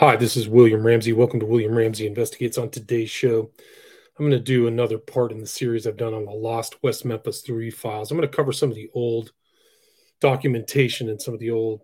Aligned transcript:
Hi, 0.00 0.16
this 0.16 0.34
is 0.34 0.48
William 0.48 0.82
Ramsey. 0.82 1.12
Welcome 1.12 1.40
to 1.40 1.46
William 1.46 1.76
Ramsey 1.76 2.06
Investigates. 2.06 2.56
On 2.56 2.70
today's 2.70 3.10
show, 3.10 3.50
I'm 4.18 4.24
going 4.24 4.30
to 4.30 4.38
do 4.38 4.66
another 4.66 4.96
part 4.96 5.30
in 5.30 5.40
the 5.42 5.46
series 5.46 5.86
I've 5.86 5.98
done 5.98 6.14
on 6.14 6.24
the 6.24 6.30
Lost 6.30 6.82
West 6.82 7.04
Memphis 7.04 7.42
3 7.42 7.70
files. 7.70 8.10
I'm 8.10 8.16
going 8.16 8.26
to 8.26 8.34
cover 8.34 8.50
some 8.50 8.70
of 8.70 8.76
the 8.76 8.88
old 8.94 9.32
documentation 10.18 11.10
and 11.10 11.20
some 11.20 11.34
of 11.34 11.40
the 11.40 11.50
old 11.50 11.82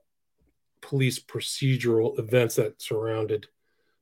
police 0.80 1.22
procedural 1.22 2.18
events 2.18 2.54
that 2.54 2.80
surrounded 2.80 3.48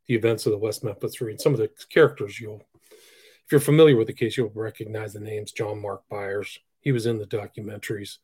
the 0.07 0.15
events 0.15 0.47
of 0.47 0.53
the 0.53 0.59
West 0.59 0.85
Memphis 0.85 1.17
3 1.17 1.33
and 1.33 1.41
some 1.41 1.53
of 1.53 1.59
the 1.59 1.71
characters 1.91 2.39
you'll 2.39 2.63
if 2.93 3.51
you're 3.51 3.61
familiar 3.61 3.97
with 3.97 4.07
the 4.07 4.13
case, 4.13 4.37
you'll 4.37 4.53
recognize 4.55 5.13
the 5.13 5.19
names 5.19 5.51
John 5.51 5.83
Mark 5.83 6.05
Byers. 6.09 6.61
He 6.83 6.93
was 6.93 7.07
in 7.07 7.19
the 7.19 7.27
documentaries. 7.27 8.19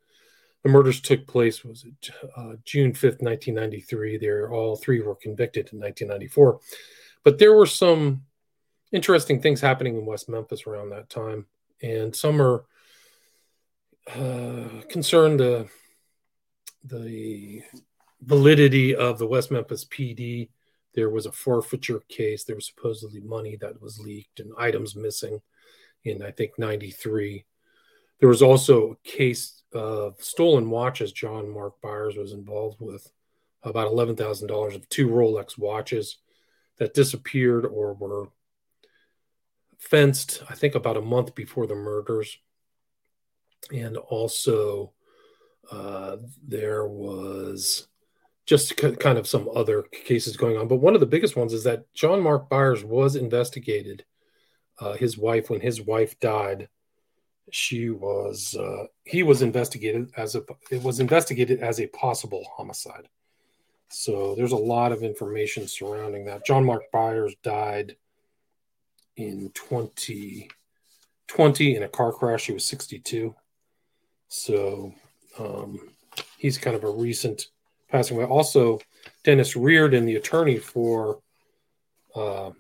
The 0.63 0.69
murders 0.69 1.01
took 1.01 1.27
place 1.27 1.65
was 1.65 1.85
it, 1.85 2.11
uh, 2.37 2.55
June 2.65 2.93
5th, 2.93 3.23
1993. 3.23 4.19
They 4.19 4.31
all 4.31 4.77
three 4.77 5.01
were 5.01 5.15
convicted 5.15 5.73
in 5.73 5.81
1994. 5.81 6.61
But 7.25 7.39
there 7.39 7.55
were 7.55 7.67
some 7.67 8.23
interesting 8.93 9.41
things 9.41 9.61
happening 9.61 9.97
in 9.97 10.05
West 10.05 10.29
Memphis 10.29 10.67
around 10.67 10.91
that 10.91 11.09
time, 11.09 11.47
and 11.83 12.15
some 12.15 12.41
are 12.43 12.65
uh, 14.15 14.83
concerned 14.89 15.41
the 15.41 15.69
the 16.85 17.63
validity 18.23 18.95
of 18.95 19.19
the 19.19 19.27
West 19.27 19.51
Memphis 19.51 19.85
PD. 19.85 20.51
There 20.95 21.11
was 21.11 21.27
a 21.27 21.33
forfeiture 21.33 22.01
case. 22.09 22.45
There 22.45 22.57
was 22.57 22.67
supposedly 22.67 23.21
money 23.21 23.57
that 23.61 23.81
was 23.81 24.01
leaked 24.01 24.41
and 24.41 24.53
items 24.59 24.97
missing 24.97 25.41
in 26.05 26.23
I 26.23 26.31
think 26.31 26.59
'93. 26.59 27.45
There 28.21 28.29
was 28.29 28.43
also 28.43 28.93
a 28.93 29.09
case 29.09 29.63
of 29.73 30.23
stolen 30.23 30.71
watches 30.71 31.13
John 31.13 31.49
Mark 31.49 31.81
Byers 31.81 32.17
was 32.17 32.33
involved 32.33 32.81
with, 32.81 33.11
about 33.63 33.93
$11,000 33.93 34.75
of 34.75 34.89
two 34.89 35.09
Rolex 35.09 35.59
watches 35.59 36.17
that 36.79 36.95
disappeared 36.95 37.67
or 37.67 37.93
were 37.93 38.29
fenced, 39.79 40.43
I 40.49 40.55
think, 40.55 40.75
about 40.75 40.97
a 40.97 41.03
month 41.03 41.35
before 41.35 41.67
the 41.67 41.75
murders. 41.75 42.39
And 43.71 43.97
also, 43.99 44.93
uh, 45.71 46.17
there 46.47 46.87
was 46.87 47.87
just 48.47 48.77
kind 48.77 49.19
of 49.19 49.29
some 49.29 49.49
other 49.55 49.83
cases 49.83 50.37
going 50.37 50.57
on. 50.57 50.67
But 50.67 50.77
one 50.77 50.95
of 50.95 51.01
the 51.01 51.07
biggest 51.07 51.37
ones 51.37 51.53
is 51.53 51.65
that 51.65 51.93
John 51.95 52.21
Mark 52.21 52.49
Byers 52.49 52.83
was 52.83 53.15
investigated. 53.15 54.05
Uh, 54.79 54.95
his 54.95 55.19
wife, 55.19 55.51
when 55.51 55.61
his 55.61 55.81
wife 55.81 56.19
died, 56.19 56.69
she 57.51 57.91
was 57.91 58.57
uh, 58.59 58.87
he 59.05 59.23
was 59.23 59.43
investigated 59.43 60.11
as 60.17 60.35
a 60.35 60.43
it 60.71 60.83
was 60.83 61.01
investigated 61.01 61.61
as 61.61 61.81
a 61.81 61.87
possible 61.89 62.47
homicide. 62.57 63.09
So 63.89 64.35
there's 64.37 64.53
a 64.53 64.57
lot 64.57 64.93
of 64.93 65.03
information 65.03 65.67
surrounding 65.67 66.25
that. 66.27 66.47
John 66.47 66.65
mark 66.65 66.83
byers 66.93 67.35
died 67.43 67.97
in 69.17 69.51
2020 69.55 71.77
in 71.77 71.83
a 71.83 71.89
car 71.89 72.13
crash. 72.13 72.47
He 72.47 72.53
was 72.53 72.65
62 72.67 73.35
so 74.31 74.95
um, 75.41 75.91
he's 76.39 76.57
kind 76.57 76.77
of 76.77 76.85
a 76.85 76.91
recent 76.91 77.47
passing 77.91 78.17
away. 78.17 78.27
Also 78.27 78.79
dennis 79.25 79.57
riordan 79.57 80.07
the 80.07 80.17
attorney 80.17 80.57
for 80.57 81.21
uh, 82.15 82.51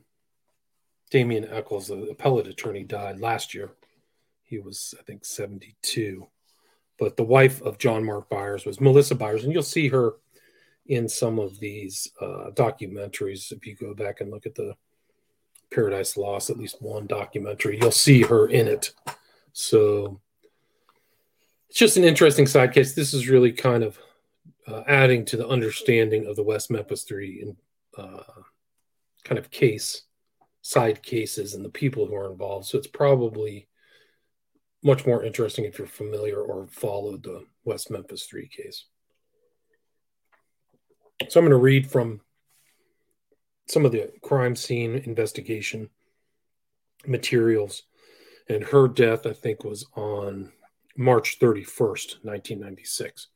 damien 1.11 1.47
echols 1.51 1.89
the 1.89 2.09
appellate 2.11 2.49
attorney 2.49 2.83
died 2.83 3.21
last 3.21 3.55
year 3.55 3.71
he 4.51 4.59
was, 4.59 4.95
I 4.99 5.03
think, 5.05 5.25
72. 5.25 6.27
But 6.99 7.17
the 7.17 7.23
wife 7.23 7.63
of 7.63 7.79
John 7.79 8.05
Mark 8.05 8.29
Byers 8.29 8.67
was 8.67 8.81
Melissa 8.81 9.15
Byers, 9.15 9.45
and 9.45 9.53
you'll 9.53 9.63
see 9.63 9.89
her 9.89 10.17
in 10.87 11.09
some 11.09 11.39
of 11.39 11.59
these 11.61 12.11
uh, 12.21 12.51
documentaries. 12.53 13.53
If 13.53 13.65
you 13.65 13.77
go 13.77 13.95
back 13.95 14.21
and 14.21 14.31
look 14.31 14.45
at 14.45 14.57
the 14.57 14.75
Paradise 15.73 16.17
Lost, 16.17 16.51
at 16.51 16.59
least 16.59 16.83
one 16.83 17.07
documentary, 17.07 17.79
you'll 17.81 17.93
see 17.93 18.23
her 18.23 18.49
in 18.49 18.67
it. 18.67 18.93
So 19.53 20.21
it's 21.69 21.79
just 21.79 21.97
an 21.97 22.05
interesting 22.05 22.49
side 22.49 22.75
case. 22.75 22.93
This 22.93 23.15
is 23.15 23.29
really 23.29 23.53
kind 23.53 23.85
of 23.85 23.99
uh, 24.67 24.83
adding 24.89 25.25
to 25.27 25.37
the 25.37 25.49
understanding 25.49 26.27
of 26.27 26.35
the 26.35 26.43
West 26.43 26.73
Memphis 26.73 27.05
Three 27.05 27.41
and 27.41 27.57
uh, 27.97 28.43
kind 29.23 29.39
of 29.39 29.51
case 29.53 30.03
side 30.63 31.03
cases 31.03 31.55
and 31.55 31.65
the 31.65 31.71
people 31.71 32.07
who 32.07 32.17
are 32.17 32.31
involved. 32.31 32.67
So 32.67 32.77
it's 32.77 32.87
probably 32.89 33.69
much 34.83 35.07
more 35.07 35.25
interesting 35.25 35.65
if 35.65 35.79
you're 35.79 35.87
familiar 35.87 36.41
or 36.41 36.67
followed 36.69 37.23
the 37.23 37.45
West 37.65 37.91
Memphis 37.91 38.25
3 38.25 38.49
case. 38.49 38.87
So 41.29 41.39
I'm 41.39 41.45
going 41.45 41.51
to 41.51 41.57
read 41.57 41.91
from 41.91 42.21
some 43.69 43.85
of 43.85 43.93
the 43.93 44.11
crime 44.23 44.57
scene 44.57 44.97
investigation 45.05 45.91
materials. 47.07 47.83
And 48.49 48.65
her 48.65 48.89
death, 48.89 49.27
I 49.27 49.33
think, 49.33 49.65
was 49.65 49.87
on 49.95 50.51
March 50.97 51.39
31st, 51.39 52.25
1996. 52.25 53.29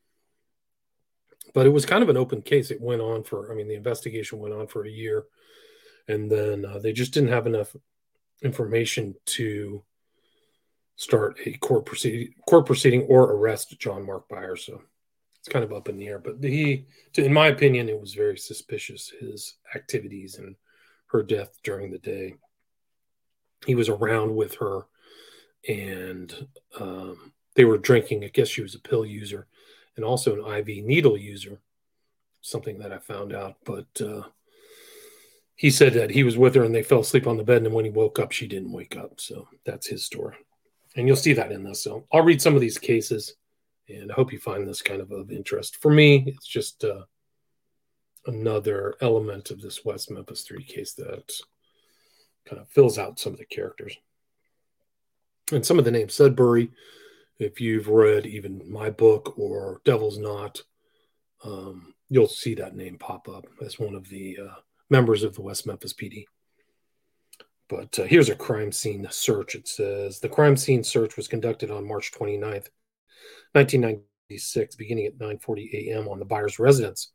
But 1.52 1.66
it 1.66 1.70
was 1.70 1.86
kind 1.86 2.02
of 2.02 2.08
an 2.08 2.16
open 2.16 2.42
case. 2.42 2.70
It 2.70 2.80
went 2.80 3.00
on 3.00 3.22
for, 3.22 3.52
I 3.52 3.54
mean, 3.54 3.68
the 3.68 3.74
investigation 3.74 4.40
went 4.40 4.54
on 4.54 4.66
for 4.66 4.84
a 4.84 4.90
year. 4.90 5.26
And 6.08 6.30
then 6.30 6.64
uh, 6.64 6.78
they 6.78 6.92
just 6.92 7.14
didn't 7.14 7.28
have 7.28 7.46
enough 7.46 7.76
information 8.42 9.14
to 9.26 9.84
start 10.96 11.38
a 11.44 11.52
court 11.58 11.86
proceeding, 11.86 12.34
court 12.48 12.66
proceeding 12.66 13.02
or 13.02 13.32
arrest 13.32 13.78
John 13.78 14.06
Mark 14.06 14.28
Byers. 14.28 14.64
So 14.64 14.82
it's 15.38 15.48
kind 15.48 15.64
of 15.64 15.72
up 15.72 15.88
in 15.88 15.96
the 15.96 16.06
air. 16.06 16.18
But 16.18 16.42
he, 16.42 16.86
in 17.16 17.32
my 17.32 17.48
opinion, 17.48 17.88
it 17.88 18.00
was 18.00 18.14
very 18.14 18.38
suspicious 18.38 19.12
his 19.20 19.56
activities 19.74 20.38
and 20.38 20.56
her 21.06 21.22
death 21.22 21.58
during 21.62 21.90
the 21.90 21.98
day. 21.98 22.34
He 23.66 23.74
was 23.74 23.88
around 23.88 24.34
with 24.34 24.56
her, 24.56 24.86
and 25.68 26.46
um, 26.78 27.32
they 27.54 27.64
were 27.64 27.78
drinking. 27.78 28.24
I 28.24 28.28
guess 28.28 28.48
she 28.48 28.62
was 28.62 28.74
a 28.74 28.80
pill 28.80 29.06
user, 29.06 29.46
and 29.96 30.04
also 30.04 30.34
an 30.34 30.54
IV 30.58 30.84
needle 30.84 31.16
user. 31.16 31.60
Something 32.40 32.78
that 32.78 32.92
I 32.92 32.98
found 32.98 33.34
out, 33.34 33.56
but. 33.64 33.88
Uh, 34.00 34.22
he 35.56 35.70
said 35.70 35.94
that 35.94 36.10
he 36.10 36.24
was 36.24 36.36
with 36.36 36.56
her 36.56 36.64
and 36.64 36.74
they 36.74 36.82
fell 36.82 36.98
asleep 36.98 37.28
on 37.28 37.36
the 37.36 37.44
bed 37.44 37.62
and 37.62 37.72
when 37.72 37.84
he 37.84 37.90
woke 37.92 38.18
up 38.18 38.32
she 38.32 38.48
didn't 38.48 38.72
wake 38.72 38.96
up 38.96 39.20
so 39.20 39.46
that's 39.64 39.86
his 39.86 40.04
story 40.04 40.34
and 40.96 41.06
you'll 41.06 41.16
see 41.16 41.32
that 41.34 41.52
in 41.52 41.64
this. 41.64 41.82
So 41.82 42.06
I'll 42.12 42.24
read 42.24 42.40
some 42.40 42.54
of 42.54 42.60
these 42.60 42.78
cases, 42.78 43.34
and 43.88 44.10
I 44.10 44.14
hope 44.14 44.32
you 44.32 44.38
find 44.38 44.66
this 44.66 44.82
kind 44.82 45.00
of 45.00 45.10
of 45.10 45.30
interest. 45.30 45.76
For 45.76 45.90
me, 45.90 46.24
it's 46.26 46.46
just 46.46 46.84
uh, 46.84 47.04
another 48.26 48.94
element 49.00 49.50
of 49.50 49.60
this 49.60 49.84
West 49.84 50.10
Memphis 50.10 50.42
Three 50.42 50.64
case 50.64 50.94
that 50.94 51.32
kind 52.46 52.60
of 52.60 52.68
fills 52.68 52.98
out 52.98 53.18
some 53.18 53.32
of 53.32 53.38
the 53.38 53.44
characters 53.44 53.96
and 55.52 55.64
some 55.64 55.78
of 55.78 55.84
the 55.84 55.90
names. 55.90 56.14
Sudbury, 56.14 56.70
if 57.38 57.60
you've 57.60 57.88
read 57.88 58.26
even 58.26 58.62
my 58.70 58.90
book 58.90 59.38
or 59.38 59.80
Devil's 59.84 60.18
Knot, 60.18 60.62
um, 61.44 61.94
you'll 62.08 62.28
see 62.28 62.54
that 62.54 62.76
name 62.76 62.96
pop 62.98 63.28
up 63.28 63.46
as 63.64 63.78
one 63.78 63.94
of 63.94 64.08
the 64.08 64.38
uh, 64.42 64.54
members 64.90 65.22
of 65.22 65.34
the 65.34 65.42
West 65.42 65.66
Memphis 65.66 65.92
PD. 65.92 66.24
But 67.74 67.98
uh, 67.98 68.04
here's 68.04 68.28
a 68.28 68.36
crime 68.36 68.70
scene 68.70 69.04
search. 69.10 69.56
It 69.56 69.66
says 69.66 70.20
the 70.20 70.28
crime 70.28 70.56
scene 70.56 70.84
search 70.84 71.16
was 71.16 71.26
conducted 71.26 71.72
on 71.72 71.88
March 71.88 72.12
29th, 72.12 72.68
1996, 73.50 74.76
beginning 74.76 75.06
at 75.06 75.18
9:40 75.18 75.74
a.m. 75.74 76.06
on 76.06 76.20
the 76.20 76.24
Byers' 76.24 76.60
residence, 76.60 77.10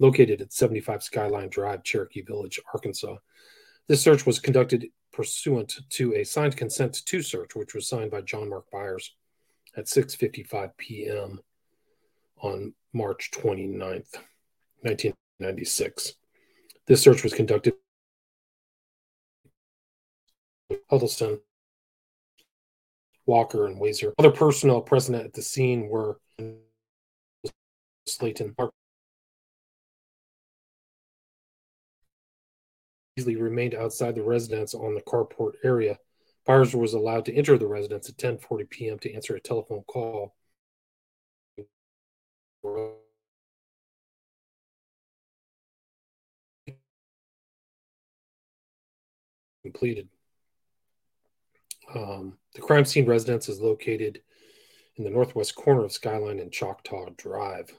located 0.00 0.40
at 0.40 0.52
75 0.52 1.04
Skyline 1.04 1.48
Drive, 1.48 1.84
Cherokee 1.84 2.22
Village, 2.22 2.58
Arkansas. 2.74 3.18
This 3.86 4.02
search 4.02 4.26
was 4.26 4.40
conducted 4.40 4.88
pursuant 5.12 5.78
to 5.90 6.16
a 6.16 6.24
signed 6.24 6.56
consent 6.56 7.06
to 7.06 7.22
search, 7.22 7.54
which 7.54 7.74
was 7.74 7.88
signed 7.88 8.10
by 8.10 8.22
John 8.22 8.50
Mark 8.50 8.68
Byers 8.72 9.14
at 9.76 9.86
6:55 9.86 10.76
p.m. 10.76 11.40
on 12.42 12.74
March 12.92 13.30
29th, 13.32 14.18
1996. 14.82 16.14
This 16.86 17.00
search 17.00 17.22
was 17.22 17.32
conducted 17.32 17.74
Huddleston, 20.88 21.40
Walker, 23.26 23.66
and 23.66 23.80
Wazer. 23.80 24.12
Other 24.18 24.30
personnel 24.30 24.80
present 24.80 25.24
at 25.24 25.32
the 25.32 25.42
scene 25.42 25.88
were 25.88 26.20
Slayton. 28.06 28.54
Beasley 33.16 33.36
remained 33.36 33.74
outside 33.74 34.14
the 34.14 34.22
residence 34.22 34.74
on 34.74 34.94
the 34.94 35.02
carport 35.02 35.52
area. 35.62 35.98
Byers 36.46 36.74
was 36.74 36.94
allowed 36.94 37.26
to 37.26 37.34
enter 37.34 37.58
the 37.58 37.66
residence 37.66 38.08
at 38.08 38.16
10:40 38.16 38.68
p.m. 38.70 38.98
to 39.00 39.12
answer 39.12 39.36
a 39.36 39.40
telephone 39.40 39.84
call. 39.86 40.34
Completed. 49.62 50.08
Um, 51.94 52.38
the 52.54 52.60
crime 52.60 52.84
scene 52.84 53.06
residence 53.06 53.48
is 53.48 53.60
located 53.60 54.20
in 54.96 55.04
the 55.04 55.10
northwest 55.10 55.54
corner 55.54 55.84
of 55.84 55.92
Skyline 55.92 56.38
and 56.38 56.52
Choctaw 56.52 57.10
Drive. 57.16 57.72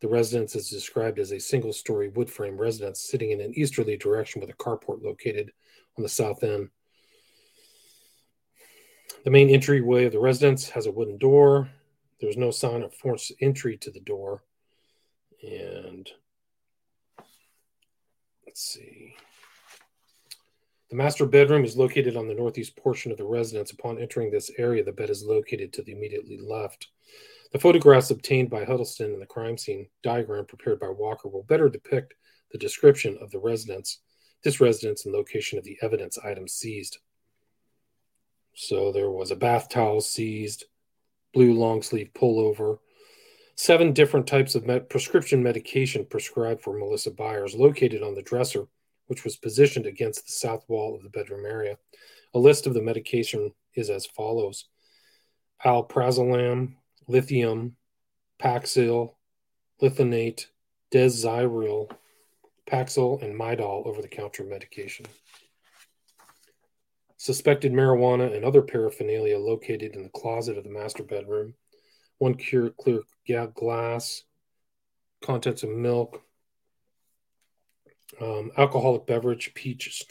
The 0.00 0.08
residence 0.08 0.56
is 0.56 0.70
described 0.70 1.18
as 1.18 1.30
a 1.30 1.38
single 1.38 1.72
story 1.72 2.08
wood 2.08 2.30
frame 2.30 2.56
residence 2.56 3.00
sitting 3.00 3.32
in 3.32 3.40
an 3.40 3.52
easterly 3.54 3.96
direction 3.96 4.40
with 4.40 4.50
a 4.50 4.54
carport 4.54 5.02
located 5.02 5.52
on 5.98 6.02
the 6.02 6.08
south 6.08 6.42
end. 6.42 6.70
The 9.24 9.30
main 9.30 9.50
entryway 9.50 10.06
of 10.06 10.12
the 10.12 10.18
residence 10.18 10.70
has 10.70 10.86
a 10.86 10.90
wooden 10.90 11.18
door. 11.18 11.70
There's 12.20 12.38
no 12.38 12.50
sign 12.50 12.82
of 12.82 12.94
forced 12.94 13.32
entry 13.40 13.76
to 13.78 13.90
the 13.90 14.00
door. 14.00 14.42
And 15.42 16.08
let's 18.46 18.62
see. 18.62 19.16
The 20.90 20.96
master 20.96 21.24
bedroom 21.24 21.64
is 21.64 21.76
located 21.76 22.16
on 22.16 22.26
the 22.26 22.34
northeast 22.34 22.76
portion 22.76 23.12
of 23.12 23.18
the 23.18 23.24
residence. 23.24 23.70
Upon 23.70 24.00
entering 24.00 24.30
this 24.30 24.50
area, 24.58 24.82
the 24.82 24.90
bed 24.90 25.08
is 25.08 25.24
located 25.24 25.72
to 25.72 25.82
the 25.82 25.92
immediately 25.92 26.36
left. 26.36 26.88
The 27.52 27.60
photographs 27.60 28.10
obtained 28.10 28.50
by 28.50 28.64
Huddleston 28.64 29.12
and 29.12 29.22
the 29.22 29.26
crime 29.26 29.56
scene 29.56 29.88
diagram 30.02 30.46
prepared 30.46 30.80
by 30.80 30.88
Walker 30.88 31.28
will 31.28 31.44
better 31.44 31.68
depict 31.68 32.14
the 32.50 32.58
description 32.58 33.16
of 33.20 33.30
the 33.30 33.38
residence, 33.38 34.00
this 34.42 34.60
residence, 34.60 35.04
and 35.04 35.14
location 35.14 35.58
of 35.58 35.64
the 35.64 35.78
evidence 35.80 36.18
items 36.18 36.54
seized. 36.54 36.98
So 38.54 38.90
there 38.90 39.10
was 39.10 39.30
a 39.30 39.36
bath 39.36 39.68
towel 39.68 40.00
seized, 40.00 40.64
blue 41.32 41.54
long 41.54 41.82
sleeve 41.82 42.10
pullover, 42.14 42.78
seven 43.54 43.92
different 43.92 44.26
types 44.26 44.56
of 44.56 44.66
med- 44.66 44.88
prescription 44.88 45.40
medication 45.40 46.04
prescribed 46.04 46.62
for 46.62 46.76
Melissa 46.76 47.12
Byers 47.12 47.54
located 47.54 48.02
on 48.02 48.16
the 48.16 48.22
dresser, 48.22 48.66
which 49.10 49.24
was 49.24 49.36
positioned 49.36 49.86
against 49.86 50.24
the 50.24 50.32
south 50.32 50.64
wall 50.68 50.94
of 50.94 51.02
the 51.02 51.08
bedroom 51.08 51.44
area. 51.44 51.76
A 52.32 52.38
list 52.38 52.68
of 52.68 52.74
the 52.74 52.80
medication 52.80 53.52
is 53.74 53.90
as 53.90 54.06
follows 54.06 54.66
alprazolam, 55.66 56.76
lithium, 57.08 57.74
Paxil, 58.40 59.16
Lithonate, 59.82 60.46
Desyrel, 60.92 61.90
Paxil, 62.70 63.20
and 63.20 63.34
Midol 63.34 63.84
over 63.84 64.00
the 64.00 64.06
counter 64.06 64.44
medication. 64.44 65.06
Suspected 67.16 67.72
marijuana 67.72 68.32
and 68.32 68.44
other 68.44 68.62
paraphernalia 68.62 69.40
located 69.40 69.96
in 69.96 70.04
the 70.04 70.08
closet 70.10 70.56
of 70.56 70.62
the 70.62 70.70
master 70.70 71.02
bedroom. 71.02 71.54
One 72.18 72.36
clear, 72.36 72.70
clear 72.80 73.02
glass, 73.54 74.22
contents 75.20 75.64
of 75.64 75.70
milk, 75.70 76.22
um, 78.20 78.50
alcoholic 78.56 79.06
beverage, 79.06 79.52
peach 79.54 80.04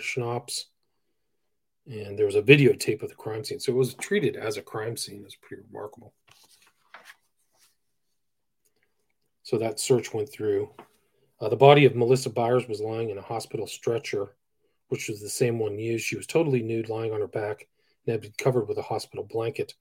schnapps, 0.00 0.66
and 1.86 2.18
there 2.18 2.26
was 2.26 2.34
a 2.34 2.42
videotape 2.42 3.02
of 3.02 3.08
the 3.08 3.14
crime 3.14 3.44
scene. 3.44 3.60
So 3.60 3.72
it 3.72 3.76
was 3.76 3.94
treated 3.94 4.36
as 4.36 4.56
a 4.56 4.62
crime 4.62 4.96
scene. 4.96 5.22
It's 5.24 5.36
pretty 5.36 5.62
remarkable. 5.70 6.12
So 9.42 9.58
that 9.58 9.78
search 9.78 10.12
went 10.12 10.30
through. 10.30 10.70
Uh, 11.40 11.48
the 11.48 11.56
body 11.56 11.84
of 11.84 11.94
Melissa 11.94 12.30
Byers 12.30 12.66
was 12.66 12.80
lying 12.80 13.10
in 13.10 13.18
a 13.18 13.22
hospital 13.22 13.66
stretcher, 13.66 14.34
which 14.88 15.08
was 15.08 15.20
the 15.20 15.28
same 15.28 15.58
one 15.58 15.78
used. 15.78 16.04
She 16.04 16.16
was 16.16 16.26
totally 16.26 16.62
nude, 16.62 16.88
lying 16.88 17.12
on 17.12 17.20
her 17.20 17.28
back, 17.28 17.68
and 18.06 18.12
had 18.12 18.22
been 18.22 18.32
covered 18.38 18.66
with 18.68 18.78
a 18.78 18.82
hospital 18.82 19.24
blanket. 19.24 19.74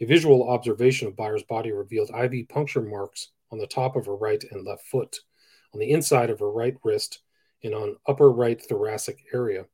A 0.00 0.04
visual 0.04 0.48
observation 0.48 1.06
of 1.06 1.16
Byers' 1.16 1.44
body 1.44 1.70
revealed 1.70 2.10
IV 2.10 2.48
puncture 2.48 2.82
marks 2.82 3.28
on 3.52 3.58
the 3.58 3.66
top 3.66 3.94
of 3.94 4.06
her 4.06 4.16
right 4.16 4.42
and 4.50 4.64
left 4.64 4.86
foot, 4.86 5.16
on 5.72 5.80
the 5.80 5.90
inside 5.90 6.30
of 6.30 6.40
her 6.40 6.50
right 6.50 6.76
wrist, 6.84 7.20
and 7.64 7.74
on 7.74 7.96
upper 8.06 8.30
right 8.30 8.60
thoracic 8.60 9.24
area. 9.32 9.64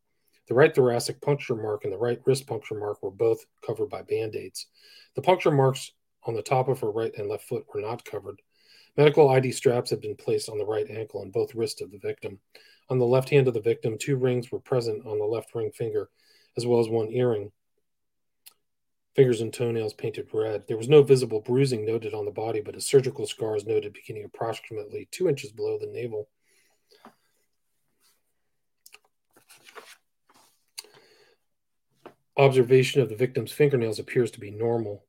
The 0.46 0.54
right 0.54 0.74
thoracic 0.74 1.20
puncture 1.20 1.56
mark 1.56 1.84
and 1.84 1.92
the 1.92 1.98
right 1.98 2.20
wrist 2.24 2.46
puncture 2.46 2.74
mark 2.74 3.02
were 3.02 3.10
both 3.10 3.44
covered 3.66 3.90
by 3.90 4.02
band 4.02 4.34
aids. 4.36 4.66
The 5.14 5.22
puncture 5.22 5.50
marks 5.50 5.92
on 6.24 6.34
the 6.34 6.42
top 6.42 6.68
of 6.68 6.80
her 6.80 6.90
right 6.90 7.12
and 7.16 7.28
left 7.28 7.44
foot 7.44 7.66
were 7.72 7.80
not 7.80 8.04
covered. 8.04 8.40
Medical 8.96 9.28
ID 9.28 9.52
straps 9.52 9.90
had 9.90 10.00
been 10.00 10.16
placed 10.16 10.48
on 10.48 10.58
the 10.58 10.66
right 10.66 10.88
ankle 10.90 11.22
and 11.22 11.32
both 11.32 11.54
wrists 11.54 11.80
of 11.80 11.90
the 11.90 11.98
victim. 11.98 12.38
On 12.90 12.98
the 12.98 13.06
left 13.06 13.28
hand 13.28 13.46
of 13.46 13.54
the 13.54 13.60
victim, 13.60 13.96
two 13.98 14.16
rings 14.16 14.50
were 14.50 14.60
present 14.60 15.06
on 15.06 15.18
the 15.18 15.24
left 15.24 15.54
ring 15.54 15.70
finger, 15.70 16.08
as 16.56 16.66
well 16.66 16.80
as 16.80 16.88
one 16.88 17.10
earring. 17.10 17.52
Fingers 19.16 19.40
and 19.40 19.52
toenails 19.52 19.94
painted 19.94 20.28
red. 20.32 20.64
There 20.68 20.76
was 20.76 20.88
no 20.88 21.02
visible 21.02 21.40
bruising 21.40 21.84
noted 21.84 22.14
on 22.14 22.24
the 22.24 22.30
body, 22.30 22.60
but 22.60 22.76
a 22.76 22.80
surgical 22.80 23.26
scar 23.26 23.56
is 23.56 23.66
noted 23.66 23.92
beginning 23.92 24.24
approximately 24.24 25.08
two 25.10 25.28
inches 25.28 25.50
below 25.50 25.78
the 25.78 25.86
navel. 25.86 26.28
Observation 32.36 33.02
of 33.02 33.08
the 33.08 33.16
victim's 33.16 33.50
fingernails 33.50 33.98
appears 33.98 34.30
to 34.30 34.38
be 34.40 34.52
normal 34.52 35.04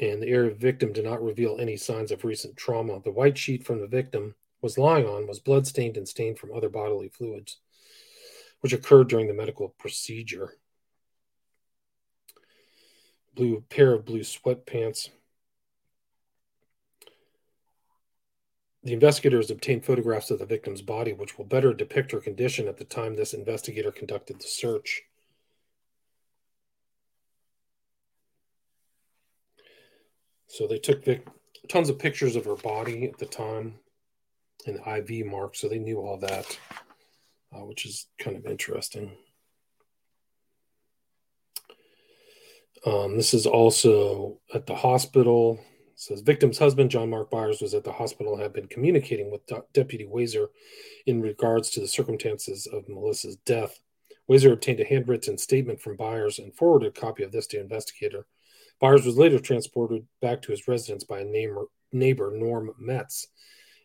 and 0.00 0.22
the 0.22 0.28
area 0.28 0.50
of 0.50 0.60
the 0.60 0.66
victim 0.66 0.92
did 0.92 1.04
not 1.04 1.22
reveal 1.22 1.58
any 1.58 1.76
signs 1.76 2.12
of 2.12 2.24
recent 2.24 2.56
trauma. 2.56 3.00
The 3.02 3.10
white 3.10 3.36
sheet 3.36 3.64
from 3.64 3.80
the 3.80 3.86
victim 3.86 4.34
was 4.62 4.78
lying 4.78 5.06
on 5.06 5.26
was 5.26 5.40
bloodstained 5.40 5.96
and 5.96 6.08
stained 6.08 6.38
from 6.38 6.52
other 6.54 6.68
bodily 6.68 7.08
fluids, 7.08 7.58
which 8.60 8.72
occurred 8.72 9.08
during 9.08 9.26
the 9.26 9.34
medical 9.34 9.70
procedure. 9.78 10.54
Blue 13.38 13.62
pair 13.70 13.94
of 13.94 14.04
blue 14.04 14.22
sweatpants. 14.22 15.10
The 18.82 18.92
investigators 18.92 19.48
obtained 19.48 19.84
photographs 19.84 20.32
of 20.32 20.40
the 20.40 20.44
victim's 20.44 20.82
body, 20.82 21.12
which 21.12 21.38
will 21.38 21.44
better 21.44 21.72
depict 21.72 22.10
her 22.10 22.18
condition 22.18 22.66
at 22.66 22.78
the 22.78 22.84
time 22.84 23.14
this 23.14 23.34
investigator 23.34 23.92
conducted 23.92 24.40
the 24.40 24.48
search. 24.48 25.04
So 30.48 30.66
they 30.66 30.80
took 30.80 31.04
Vic, 31.04 31.24
tons 31.68 31.90
of 31.90 32.00
pictures 32.00 32.34
of 32.34 32.44
her 32.44 32.56
body 32.56 33.04
at 33.04 33.18
the 33.18 33.26
time 33.26 33.78
and 34.66 34.80
IV 34.84 35.26
marks, 35.26 35.60
so 35.60 35.68
they 35.68 35.78
knew 35.78 36.00
all 36.00 36.16
that, 36.16 36.58
uh, 37.54 37.64
which 37.64 37.86
is 37.86 38.08
kind 38.18 38.36
of 38.36 38.46
interesting. 38.46 39.16
Um, 42.86 43.16
this 43.16 43.34
is 43.34 43.46
also 43.46 44.40
at 44.54 44.66
the 44.66 44.74
hospital. 44.74 45.58
It 45.88 46.00
says 46.00 46.20
victim's 46.20 46.58
husband, 46.58 46.90
John 46.90 47.10
Mark 47.10 47.30
Byers, 47.30 47.60
was 47.60 47.74
at 47.74 47.84
the 47.84 47.92
hospital 47.92 48.34
and 48.34 48.42
had 48.42 48.52
been 48.52 48.68
communicating 48.68 49.30
with 49.30 49.46
De- 49.46 49.62
Deputy 49.72 50.06
Wazer 50.06 50.48
in 51.06 51.20
regards 51.20 51.70
to 51.70 51.80
the 51.80 51.88
circumstances 51.88 52.66
of 52.66 52.88
Melissa's 52.88 53.36
death. 53.44 53.80
Wazer 54.30 54.52
obtained 54.52 54.80
a 54.80 54.84
handwritten 54.84 55.38
statement 55.38 55.80
from 55.80 55.96
Byers 55.96 56.38
and 56.38 56.54
forwarded 56.54 56.96
a 56.96 57.00
copy 57.00 57.22
of 57.22 57.32
this 57.32 57.46
to 57.48 57.60
investigator. 57.60 58.26
Byers 58.80 59.04
was 59.04 59.16
later 59.16 59.38
transported 59.38 60.06
back 60.20 60.42
to 60.42 60.52
his 60.52 60.68
residence 60.68 61.02
by 61.02 61.20
a 61.20 61.24
neighbor, 61.24 61.64
neighbor 61.92 62.32
Norm 62.34 62.70
Metz, 62.78 63.26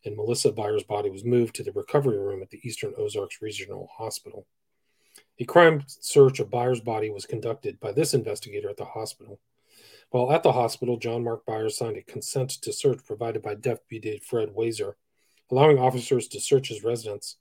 and 0.05 0.15
Melissa 0.15 0.51
Byers' 0.51 0.83
body 0.83 1.09
was 1.09 1.23
moved 1.23 1.55
to 1.55 1.63
the 1.63 1.71
recovery 1.71 2.17
room 2.17 2.41
at 2.41 2.49
the 2.49 2.59
Eastern 2.63 2.93
Ozarks 2.97 3.41
Regional 3.41 3.89
Hospital. 3.97 4.45
A 5.39 5.45
crime 5.45 5.83
search 5.87 6.39
of 6.39 6.51
Byers' 6.51 6.79
body 6.79 7.09
was 7.09 7.25
conducted 7.25 7.79
by 7.79 7.91
this 7.91 8.13
investigator 8.13 8.69
at 8.69 8.77
the 8.77 8.85
hospital. 8.85 9.39
While 10.11 10.31
at 10.31 10.43
the 10.43 10.51
hospital, 10.51 10.97
John 10.97 11.23
Mark 11.23 11.43
Byers 11.45 11.77
signed 11.77 11.97
a 11.97 12.03
consent 12.03 12.51
to 12.61 12.71
search 12.71 13.03
provided 13.03 13.41
by 13.41 13.55
Deputy 13.55 14.21
Fred 14.23 14.49
Wazer, 14.49 14.93
allowing 15.49 15.79
officers 15.79 16.27
to 16.29 16.39
search 16.39 16.67
his 16.67 16.83
residence. 16.83 17.37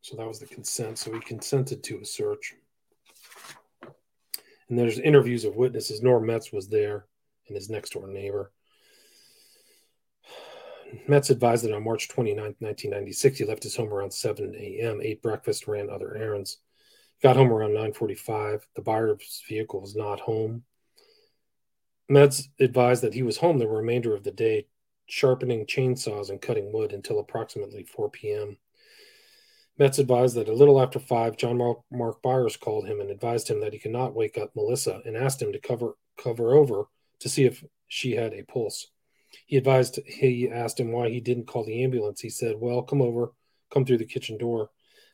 So 0.00 0.16
that 0.16 0.26
was 0.26 0.40
the 0.40 0.46
consent. 0.46 0.98
So 0.98 1.12
he 1.12 1.20
consented 1.20 1.84
to 1.84 2.00
a 2.00 2.04
search. 2.04 2.54
And 4.68 4.76
there's 4.76 4.98
interviews 4.98 5.44
of 5.44 5.54
witnesses. 5.54 6.02
Norm 6.02 6.26
Metz 6.26 6.52
was 6.52 6.68
there 6.68 7.06
and 7.46 7.56
his 7.56 7.70
next 7.70 7.90
door 7.90 8.08
neighbor. 8.08 8.50
Metz 11.08 11.30
advised 11.30 11.64
that 11.64 11.74
on 11.74 11.84
March 11.84 12.08
29, 12.08 12.36
1996, 12.36 13.38
he 13.38 13.44
left 13.44 13.62
his 13.62 13.76
home 13.76 13.92
around 13.92 14.12
7 14.12 14.54
a.m., 14.54 15.00
ate 15.02 15.22
breakfast, 15.22 15.66
ran 15.66 15.90
other 15.90 16.16
errands. 16.16 16.58
Got 17.22 17.36
home 17.36 17.52
around 17.52 17.72
9:45. 17.72 18.66
The 18.74 18.82
Byers' 18.82 19.42
vehicle 19.48 19.80
was 19.80 19.96
not 19.96 20.20
home. 20.20 20.64
Metz 22.08 22.48
advised 22.60 23.02
that 23.02 23.14
he 23.14 23.22
was 23.22 23.38
home 23.38 23.58
the 23.58 23.66
remainder 23.66 24.14
of 24.14 24.22
the 24.22 24.30
day, 24.30 24.66
sharpening 25.06 25.66
chainsaws 25.66 26.30
and 26.30 26.42
cutting 26.42 26.72
wood 26.72 26.92
until 26.92 27.18
approximately 27.18 27.84
4 27.84 28.10
p.m. 28.10 28.58
Metz 29.78 29.98
advised 29.98 30.36
that 30.36 30.48
a 30.48 30.54
little 30.54 30.80
after 30.80 30.98
five, 30.98 31.36
John 31.36 31.58
Mark, 31.58 31.80
Mark 31.90 32.22
Byers 32.22 32.56
called 32.56 32.86
him 32.86 33.00
and 33.00 33.10
advised 33.10 33.48
him 33.48 33.60
that 33.60 33.72
he 33.72 33.78
could 33.78 33.90
not 33.90 34.14
wake 34.14 34.38
up 34.38 34.54
Melissa 34.54 35.02
and 35.04 35.16
asked 35.16 35.42
him 35.42 35.52
to 35.52 35.58
cover 35.58 35.96
cover 36.16 36.54
over 36.54 36.84
to 37.20 37.28
see 37.28 37.44
if 37.44 37.64
she 37.88 38.12
had 38.12 38.32
a 38.32 38.42
pulse. 38.42 38.90
He 39.46 39.56
advised 39.56 39.98
he 40.06 40.50
asked 40.50 40.80
him 40.80 40.92
why 40.92 41.08
he 41.08 41.20
didn't 41.20 41.46
call 41.46 41.64
the 41.64 41.82
ambulance. 41.82 42.20
He 42.20 42.30
said, 42.30 42.56
Well, 42.58 42.82
come 42.82 43.02
over, 43.02 43.32
come 43.72 43.84
through 43.84 43.98
the 43.98 44.04
kitchen 44.04 44.38
door. 44.38 44.70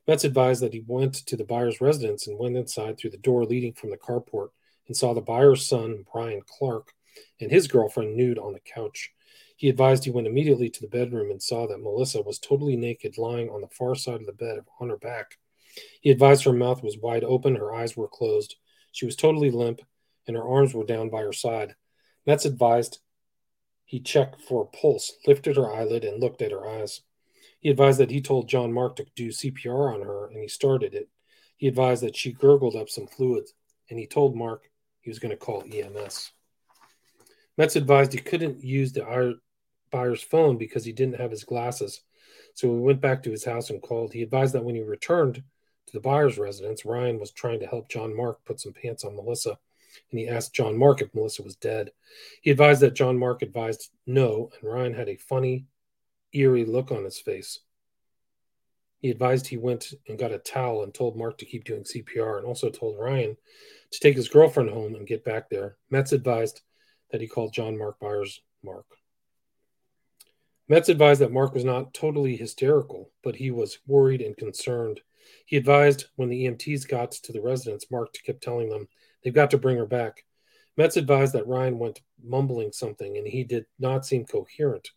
Metz 0.06 0.24
advised 0.24 0.62
that 0.62 0.72
he 0.72 0.82
went 0.86 1.14
to 1.26 1.36
the 1.36 1.44
Byers' 1.44 1.80
residence 1.80 2.26
and 2.26 2.38
went 2.38 2.56
inside 2.56 2.98
through 2.98 3.10
the 3.10 3.18
door 3.18 3.44
leading 3.44 3.72
from 3.72 3.90
the 3.90 3.96
carport 3.96 4.48
and 4.88 4.96
saw 4.96 5.14
the 5.14 5.20
Byers' 5.20 5.66
son, 5.66 6.04
Brian 6.12 6.42
Clark, 6.46 6.92
and 7.40 7.50
his 7.50 7.68
girlfriend 7.68 8.16
nude 8.16 8.38
on 8.38 8.52
the 8.52 8.60
couch. 8.60 9.12
He 9.56 9.68
advised 9.68 10.04
he 10.04 10.10
went 10.10 10.26
immediately 10.26 10.68
to 10.70 10.80
the 10.80 10.88
bedroom 10.88 11.30
and 11.30 11.40
saw 11.40 11.68
that 11.68 11.80
Melissa 11.80 12.20
was 12.22 12.38
totally 12.38 12.76
naked, 12.76 13.16
lying 13.16 13.48
on 13.48 13.60
the 13.60 13.68
far 13.68 13.94
side 13.94 14.20
of 14.20 14.26
the 14.26 14.32
bed 14.32 14.60
on 14.80 14.88
her 14.88 14.96
back. 14.96 15.38
He 16.00 16.10
advised 16.10 16.44
her 16.44 16.52
mouth 16.52 16.82
was 16.82 16.98
wide 16.98 17.22
open, 17.22 17.54
her 17.54 17.72
eyes 17.72 17.96
were 17.96 18.08
closed. 18.08 18.56
She 18.90 19.06
was 19.06 19.14
totally 19.14 19.50
limp, 19.50 19.80
and 20.26 20.36
her 20.36 20.46
arms 20.46 20.74
were 20.74 20.84
down 20.84 21.10
by 21.10 21.22
her 21.22 21.32
side. 21.32 21.76
Metz 22.26 22.44
advised 22.44 22.98
He 23.92 24.00
checked 24.00 24.40
for 24.40 24.64
pulse, 24.64 25.12
lifted 25.26 25.56
her 25.56 25.70
eyelid, 25.70 26.02
and 26.02 26.18
looked 26.18 26.40
at 26.40 26.50
her 26.50 26.66
eyes. 26.66 27.02
He 27.60 27.68
advised 27.68 28.00
that 28.00 28.10
he 28.10 28.22
told 28.22 28.48
John 28.48 28.72
Mark 28.72 28.96
to 28.96 29.04
do 29.14 29.28
CPR 29.28 29.92
on 29.92 30.00
her, 30.00 30.28
and 30.28 30.40
he 30.40 30.48
started 30.48 30.94
it. 30.94 31.10
He 31.58 31.68
advised 31.68 32.02
that 32.02 32.16
she 32.16 32.32
gurgled 32.32 32.74
up 32.74 32.88
some 32.88 33.06
fluids, 33.06 33.52
and 33.90 33.98
he 33.98 34.06
told 34.06 34.34
Mark 34.34 34.70
he 35.02 35.10
was 35.10 35.18
going 35.18 35.32
to 35.32 35.36
call 35.36 35.62
EMS. 35.70 36.30
Metz 37.58 37.76
advised 37.76 38.14
he 38.14 38.18
couldn't 38.18 38.64
use 38.64 38.94
the 38.94 39.38
Byers' 39.90 40.22
phone 40.22 40.56
because 40.56 40.86
he 40.86 40.92
didn't 40.92 41.20
have 41.20 41.30
his 41.30 41.44
glasses, 41.44 42.00
so 42.54 42.68
he 42.68 42.80
went 42.80 43.02
back 43.02 43.22
to 43.24 43.30
his 43.30 43.44
house 43.44 43.68
and 43.68 43.82
called. 43.82 44.14
He 44.14 44.22
advised 44.22 44.54
that 44.54 44.64
when 44.64 44.74
he 44.74 44.80
returned 44.80 45.34
to 45.34 45.92
the 45.92 46.00
Byers' 46.00 46.38
residence, 46.38 46.86
Ryan 46.86 47.20
was 47.20 47.30
trying 47.30 47.60
to 47.60 47.66
help 47.66 47.90
John 47.90 48.16
Mark 48.16 48.42
put 48.46 48.58
some 48.58 48.72
pants 48.72 49.04
on 49.04 49.16
Melissa, 49.16 49.58
and 50.10 50.20
he 50.20 50.28
asked 50.28 50.54
John 50.54 50.78
Mark 50.78 51.00
if 51.00 51.14
Melissa 51.14 51.42
was 51.42 51.56
dead. 51.56 51.92
He 52.40 52.50
advised 52.50 52.80
that 52.82 52.94
John 52.94 53.18
Mark 53.18 53.42
advised 53.42 53.90
no, 54.06 54.50
and 54.60 54.70
Ryan 54.70 54.94
had 54.94 55.08
a 55.08 55.16
funny, 55.16 55.66
eerie 56.32 56.64
look 56.64 56.90
on 56.90 57.04
his 57.04 57.18
face. 57.18 57.60
He 59.00 59.10
advised 59.10 59.48
he 59.48 59.56
went 59.56 59.92
and 60.08 60.18
got 60.18 60.30
a 60.30 60.38
towel 60.38 60.84
and 60.84 60.94
told 60.94 61.16
Mark 61.16 61.36
to 61.38 61.44
keep 61.44 61.64
doing 61.64 61.82
CPR 61.82 62.38
and 62.38 62.46
also 62.46 62.70
told 62.70 62.98
Ryan 62.98 63.36
to 63.90 64.00
take 64.00 64.14
his 64.14 64.28
girlfriend 64.28 64.70
home 64.70 64.94
and 64.94 65.06
get 65.06 65.24
back 65.24 65.50
there. 65.50 65.76
Metz 65.90 66.12
advised 66.12 66.60
that 67.10 67.20
he 67.20 67.26
called 67.26 67.52
John 67.52 67.76
Mark 67.76 67.98
Byers 67.98 68.40
Mark. 68.62 68.86
Metz 70.68 70.88
advised 70.88 71.20
that 71.20 71.32
Mark 71.32 71.52
was 71.52 71.64
not 71.64 71.92
totally 71.92 72.36
hysterical, 72.36 73.10
but 73.24 73.36
he 73.36 73.50
was 73.50 73.80
worried 73.86 74.22
and 74.22 74.36
concerned. 74.36 75.00
He 75.46 75.56
advised 75.56 76.06
when 76.16 76.28
the 76.28 76.46
EMTs 76.46 76.88
got 76.88 77.10
to 77.10 77.32
the 77.32 77.42
residence, 77.42 77.90
Mark 77.90 78.14
kept 78.24 78.42
telling 78.42 78.68
them 78.68 78.88
they've 79.22 79.34
got 79.34 79.50
to 79.50 79.58
bring 79.58 79.76
her 79.76 79.86
back. 79.86 80.24
Metz 80.76 80.96
advised 80.96 81.34
that 81.34 81.46
Ryan 81.46 81.78
went 81.78 82.00
mumbling 82.22 82.72
something 82.72 83.16
and 83.16 83.26
he 83.26 83.44
did 83.44 83.66
not 83.78 84.06
seem 84.06 84.24
coherent. 84.24 84.90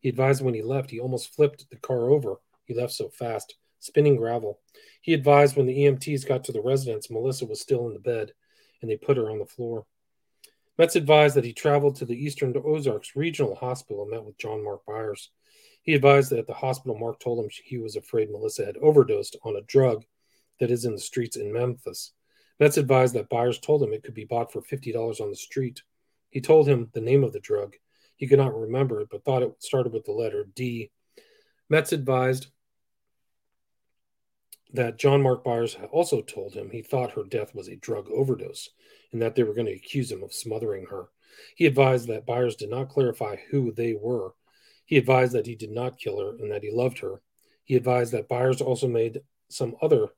He 0.00 0.08
advised 0.08 0.42
when 0.42 0.54
he 0.54 0.62
left, 0.62 0.90
he 0.90 1.00
almost 1.00 1.34
flipped 1.34 1.70
the 1.70 1.76
car 1.76 2.10
over. 2.10 2.36
He 2.64 2.74
left 2.74 2.92
so 2.92 3.08
fast, 3.08 3.56
spinning 3.78 4.16
gravel. 4.16 4.60
He 5.00 5.14
advised 5.14 5.56
when 5.56 5.66
the 5.66 5.78
EMTs 5.78 6.26
got 6.26 6.44
to 6.44 6.52
the 6.52 6.60
residence, 6.60 7.10
Melissa 7.10 7.46
was 7.46 7.60
still 7.60 7.86
in 7.86 7.94
the 7.94 8.00
bed, 8.00 8.32
and 8.80 8.90
they 8.90 8.96
put 8.96 9.16
her 9.16 9.30
on 9.30 9.38
the 9.38 9.46
floor. 9.46 9.86
Metz 10.78 10.96
advised 10.96 11.36
that 11.36 11.44
he 11.44 11.52
traveled 11.52 11.96
to 11.96 12.04
the 12.04 12.16
Eastern 12.16 12.54
Ozarks 12.56 13.14
Regional 13.14 13.54
Hospital 13.54 14.02
and 14.02 14.10
met 14.10 14.24
with 14.24 14.38
John 14.38 14.64
Mark 14.64 14.84
Byers. 14.86 15.30
He 15.82 15.94
advised 15.94 16.30
that 16.30 16.38
at 16.38 16.46
the 16.46 16.54
hospital, 16.54 16.96
Mark 16.96 17.20
told 17.20 17.44
him 17.44 17.50
he 17.64 17.78
was 17.78 17.96
afraid 17.96 18.30
Melissa 18.30 18.64
had 18.64 18.76
overdosed 18.78 19.36
on 19.44 19.56
a 19.56 19.62
drug 19.62 20.04
that 20.60 20.70
is 20.70 20.84
in 20.84 20.92
the 20.92 21.00
streets 21.00 21.36
in 21.36 21.52
Memphis. 21.52 22.12
Metz 22.62 22.76
advised 22.76 23.16
that 23.16 23.28
Byers 23.28 23.58
told 23.58 23.82
him 23.82 23.92
it 23.92 24.04
could 24.04 24.14
be 24.14 24.24
bought 24.24 24.52
for 24.52 24.62
$50 24.62 25.20
on 25.20 25.30
the 25.30 25.34
street. 25.34 25.82
He 26.30 26.40
told 26.40 26.68
him 26.68 26.90
the 26.92 27.00
name 27.00 27.24
of 27.24 27.32
the 27.32 27.40
drug. 27.40 27.74
He 28.14 28.28
could 28.28 28.38
not 28.38 28.56
remember 28.56 29.00
it, 29.00 29.08
but 29.10 29.24
thought 29.24 29.42
it 29.42 29.52
started 29.58 29.92
with 29.92 30.04
the 30.04 30.12
letter 30.12 30.46
D. 30.54 30.92
Metz 31.68 31.90
advised 31.90 32.46
that 34.74 34.96
John 34.96 35.22
Mark 35.24 35.42
Byers 35.42 35.76
also 35.90 36.22
told 36.22 36.54
him 36.54 36.70
he 36.70 36.82
thought 36.82 37.10
her 37.10 37.24
death 37.24 37.52
was 37.52 37.66
a 37.66 37.74
drug 37.74 38.08
overdose 38.12 38.68
and 39.10 39.20
that 39.20 39.34
they 39.34 39.42
were 39.42 39.54
going 39.54 39.66
to 39.66 39.74
accuse 39.74 40.12
him 40.12 40.22
of 40.22 40.32
smothering 40.32 40.86
her. 40.88 41.06
He 41.56 41.66
advised 41.66 42.06
that 42.10 42.26
Byers 42.26 42.54
did 42.54 42.70
not 42.70 42.90
clarify 42.90 43.38
who 43.50 43.72
they 43.72 43.94
were. 43.94 44.34
He 44.84 44.98
advised 44.98 45.32
that 45.32 45.46
he 45.46 45.56
did 45.56 45.72
not 45.72 45.98
kill 45.98 46.20
her 46.20 46.36
and 46.38 46.52
that 46.52 46.62
he 46.62 46.70
loved 46.70 47.00
her. 47.00 47.22
He 47.64 47.74
advised 47.74 48.12
that 48.12 48.28
Byers 48.28 48.60
also 48.60 48.86
made 48.86 49.22
some 49.48 49.74
other 49.82 50.10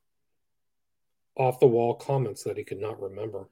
off 1.36 1.60
the 1.60 1.66
wall 1.66 1.94
comments 1.94 2.42
that 2.44 2.56
he 2.56 2.64
could 2.64 2.80
not 2.80 3.00
remember. 3.00 3.48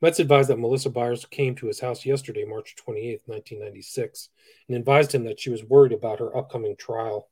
Metz 0.00 0.18
advised 0.18 0.48
that 0.48 0.58
Melissa 0.58 0.90
Byers 0.90 1.24
came 1.24 1.54
to 1.56 1.66
his 1.66 1.80
house 1.80 2.04
yesterday, 2.06 2.44
March 2.44 2.76
28, 2.76 3.22
1996, 3.26 4.28
and 4.68 4.76
advised 4.76 5.12
him 5.12 5.24
that 5.24 5.40
she 5.40 5.50
was 5.50 5.64
worried 5.64 5.92
about 5.92 6.18
her 6.18 6.36
upcoming 6.36 6.76
trial. 6.76 7.28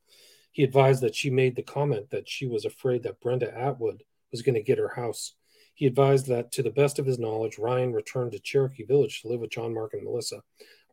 He 0.51 0.63
advised 0.63 1.01
that 1.01 1.15
she 1.15 1.29
made 1.29 1.55
the 1.55 1.63
comment 1.63 2.09
that 2.09 2.27
she 2.27 2.45
was 2.45 2.65
afraid 2.65 3.03
that 3.03 3.21
Brenda 3.21 3.57
Atwood 3.57 4.03
was 4.31 4.41
going 4.41 4.55
to 4.55 4.61
get 4.61 4.77
her 4.77 4.89
house. 4.95 5.35
He 5.73 5.85
advised 5.85 6.27
that, 6.27 6.51
to 6.53 6.63
the 6.63 6.69
best 6.69 6.99
of 6.99 7.05
his 7.05 7.19
knowledge, 7.19 7.57
Ryan 7.57 7.93
returned 7.93 8.33
to 8.33 8.39
Cherokee 8.39 8.83
Village 8.83 9.21
to 9.21 9.29
live 9.29 9.39
with 9.39 9.51
John 9.51 9.73
Mark 9.73 9.93
and 9.93 10.03
Melissa 10.03 10.43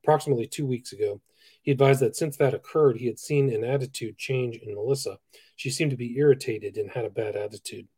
approximately 0.02 0.47
two 0.47 0.66
weeks 0.66 0.92
ago. 0.92 1.20
He 1.62 1.73
advised 1.73 2.00
that 2.00 2.16
since 2.16 2.37
that 2.37 2.54
occurred, 2.54 2.97
he 2.97 3.06
had 3.06 3.18
seen 3.18 3.52
an 3.52 3.64
attitude 3.64 4.16
change 4.16 4.56
in 4.56 4.75
Melissa. 4.75 5.18
She 5.56 5.70
seemed 5.70 5.90
to 5.90 5.97
be 5.97 6.16
irritated 6.16 6.76
and 6.76 6.90
had 6.90 7.04
a 7.04 7.11
bad 7.11 7.37
attitude. 7.37 7.88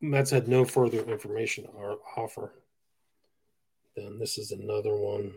Metz 0.00 0.30
had 0.30 0.48
no 0.48 0.64
further 0.64 1.00
information 1.02 1.66
or 1.74 1.98
offer. 2.16 2.54
Then 3.96 4.18
this 4.18 4.38
is 4.38 4.52
another 4.52 4.96
one. 4.96 5.34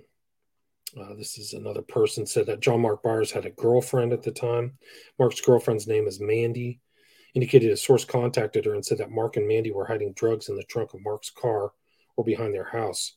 Uh, 1.00 1.16
this 1.16 1.38
is 1.38 1.54
another 1.54 1.82
person 1.82 2.26
said 2.26 2.46
that 2.48 2.60
John 2.60 2.82
Mark 2.82 3.02
Byers 3.02 3.32
had 3.32 3.46
a 3.46 3.52
girlfriend 3.52 4.14
at 4.14 4.24
the 4.24 4.32
time. 4.32 4.78
Mark's 5.18 5.42
girlfriend's 5.42 5.88
name 5.88 6.06
is 6.06 6.20
Mandy 6.20 6.82
indicated 7.34 7.72
a 7.72 7.78
source 7.78 8.06
contacted 8.06 8.66
her 8.66 8.74
and 8.74 8.86
said 8.86 8.98
that 8.98 9.12
Mark 9.12 9.38
and 9.38 9.48
Mandy 9.48 9.72
were 9.72 9.86
hiding 9.86 10.14
drugs 10.14 10.50
in 10.50 10.58
the 10.58 10.64
trunk 10.64 10.94
of 10.94 11.04
Mark's 11.04 11.30
car 11.30 11.72
or 12.16 12.26
behind 12.26 12.54
their 12.54 12.66
house. 12.66 13.16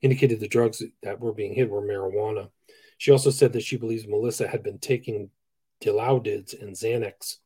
Indicated 0.00 0.40
the 0.40 0.48
drugs 0.48 0.82
that 1.02 1.20
were 1.20 1.32
being 1.32 1.54
hid 1.54 1.68
were 1.68 1.82
marijuana. 1.82 2.50
She 2.98 3.10
also 3.10 3.30
said 3.30 3.52
that 3.52 3.62
she 3.62 3.76
believes 3.76 4.06
Melissa 4.06 4.46
had 4.46 4.62
been 4.62 4.78
taking 4.78 5.30
Dilaudid 5.80 6.60
and 6.60 6.74
Xanax. 6.74 7.38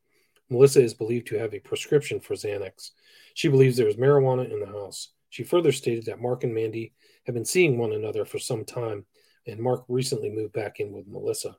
Melissa 0.49 0.83
is 0.83 0.95
believed 0.95 1.27
to 1.29 1.39
have 1.39 1.55
a 1.55 1.61
prescription 1.61 2.21
for 2.21 2.35
Xanax. 2.35 2.91
She 3.35 3.49
believes 3.49 3.77
there 3.77 3.89
is 3.89 3.97
marijuana 3.97 4.51
in 4.51 4.61
the 4.61 4.67
house. 4.67 5.11
She 5.31 5.43
further 5.43 5.73
stated 5.73 6.07
that 6.07 6.21
Mark 6.21 6.45
and 6.45 6.55
Mandy 6.55 6.93
have 7.25 7.35
been 7.35 7.45
seeing 7.45 7.77
one 7.77 7.93
another 7.93 8.25
for 8.25 8.39
some 8.39 8.65
time, 8.65 9.05
and 9.47 9.61
Mark 9.61 9.85
recently 9.89 10.31
moved 10.31 10.53
back 10.53 10.81
in 10.81 10.93
with 10.93 11.09
Melissa. 11.09 11.57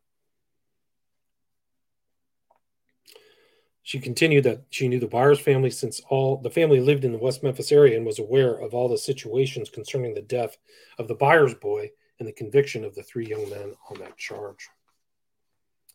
She 3.84 4.00
continued 4.00 4.44
that 4.44 4.64
she 4.70 4.90
knew 4.90 5.00
the 5.00 5.08
Byers 5.08 5.40
family 5.40 5.70
since 5.70 6.02
all 6.10 6.38
the 6.38 6.50
family 6.50 6.82
lived 6.82 7.06
in 7.06 7.14
the 7.14 7.18
West 7.18 7.42
Memphis 7.42 7.72
area 7.72 7.96
and 7.96 8.06
was 8.06 8.20
aware 8.20 8.56
of 8.60 8.74
all 8.74 8.90
the 8.90 8.98
situations 8.98 9.70
concerning 9.70 10.14
the 10.14 10.22
death 10.22 10.58
of 10.98 11.08
the 11.08 11.16
Byers 11.16 11.54
boy 11.54 11.90
and 12.20 12.28
the 12.28 12.34
conviction 12.34 12.84
of 12.84 12.96
the 12.96 13.04
three 13.04 13.26
young 13.26 13.50
men 13.50 13.74
on 13.90 14.00
that 14.00 14.18
charge. 14.18 14.68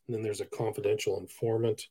And 0.06 0.16
then 0.16 0.22
there's 0.22 0.40
a 0.40 0.46
confidential 0.46 1.20
informant. 1.20 1.88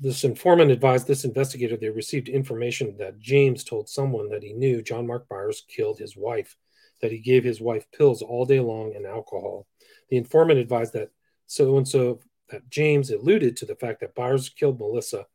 This 0.00 0.24
informant 0.24 0.70
advised 0.70 1.06
this 1.06 1.24
investigator 1.24 1.76
they 1.76 1.90
received 1.90 2.28
information 2.28 2.96
that 2.98 3.18
James 3.18 3.64
told 3.64 3.88
someone 3.88 4.28
that 4.30 4.42
he 4.42 4.52
knew 4.52 4.82
John 4.82 5.06
Mark 5.06 5.28
Byers 5.28 5.64
killed 5.68 5.98
his 5.98 6.16
wife, 6.16 6.56
that 7.00 7.12
he 7.12 7.18
gave 7.18 7.44
his 7.44 7.60
wife 7.60 7.86
pills 7.92 8.22
all 8.22 8.44
day 8.44 8.60
long 8.60 8.94
and 8.96 9.06
alcohol. 9.06 9.66
The 10.08 10.16
informant 10.16 10.58
advised 10.58 10.92
that 10.94 11.10
so 11.46 11.76
and 11.76 11.86
so 11.86 12.20
that 12.48 12.68
James 12.68 13.10
alluded 13.10 13.56
to 13.56 13.66
the 13.66 13.76
fact 13.76 14.00
that 14.00 14.14
Byers 14.14 14.48
killed 14.48 14.78
Melissa 14.78 15.26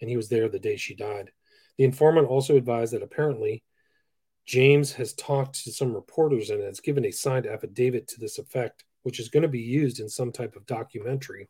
and 0.00 0.10
he 0.10 0.16
was 0.16 0.28
there 0.28 0.48
the 0.48 0.58
day 0.58 0.76
she 0.76 0.94
died. 0.94 1.30
The 1.78 1.84
informant 1.84 2.28
also 2.28 2.56
advised 2.56 2.92
that 2.92 3.02
apparently 3.02 3.62
James 4.44 4.92
has 4.92 5.14
talked 5.14 5.64
to 5.64 5.72
some 5.72 5.94
reporters 5.94 6.50
and 6.50 6.62
has 6.62 6.80
given 6.80 7.04
a 7.04 7.10
signed 7.10 7.46
affidavit 7.46 8.08
to 8.08 8.20
this 8.20 8.38
effect, 8.38 8.84
which 9.02 9.20
is 9.20 9.28
going 9.28 9.44
to 9.44 9.48
be 9.48 9.60
used 9.60 10.00
in 10.00 10.08
some 10.08 10.32
type 10.32 10.56
of 10.56 10.66
documentary. 10.66 11.48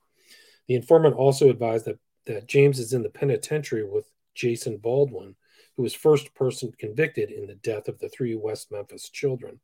The 0.69 0.75
informant 0.75 1.17
also 1.17 1.49
advised 1.49 1.87
that, 1.87 1.99
that 2.27 2.47
James 2.47 2.79
is 2.79 2.93
in 2.93 3.03
the 3.03 3.09
penitentiary 3.09 3.85
with 3.85 4.11
Jason 4.35 4.77
Baldwin, 4.79 5.35
who 5.77 5.83
was 5.83 5.95
first 5.95 6.35
person 6.35 6.73
convicted 6.79 7.31
in 7.31 7.47
the 7.47 7.55
death 7.57 7.89
of 7.89 7.99
the 7.99 8.09
three 8.09 8.35
West 8.35 8.71
Memphis 8.71 9.09
children, 9.09 9.59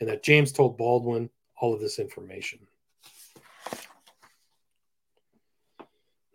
and 0.00 0.08
that 0.08 0.22
James 0.22 0.52
told 0.52 0.78
Baldwin 0.78 1.30
all 1.60 1.74
of 1.74 1.80
this 1.80 1.98
information. 1.98 2.60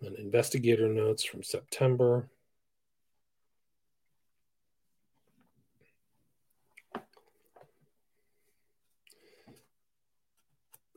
Then 0.01 0.15
investigator 0.17 0.87
notes 0.87 1.23
from 1.23 1.43
September. 1.43 2.29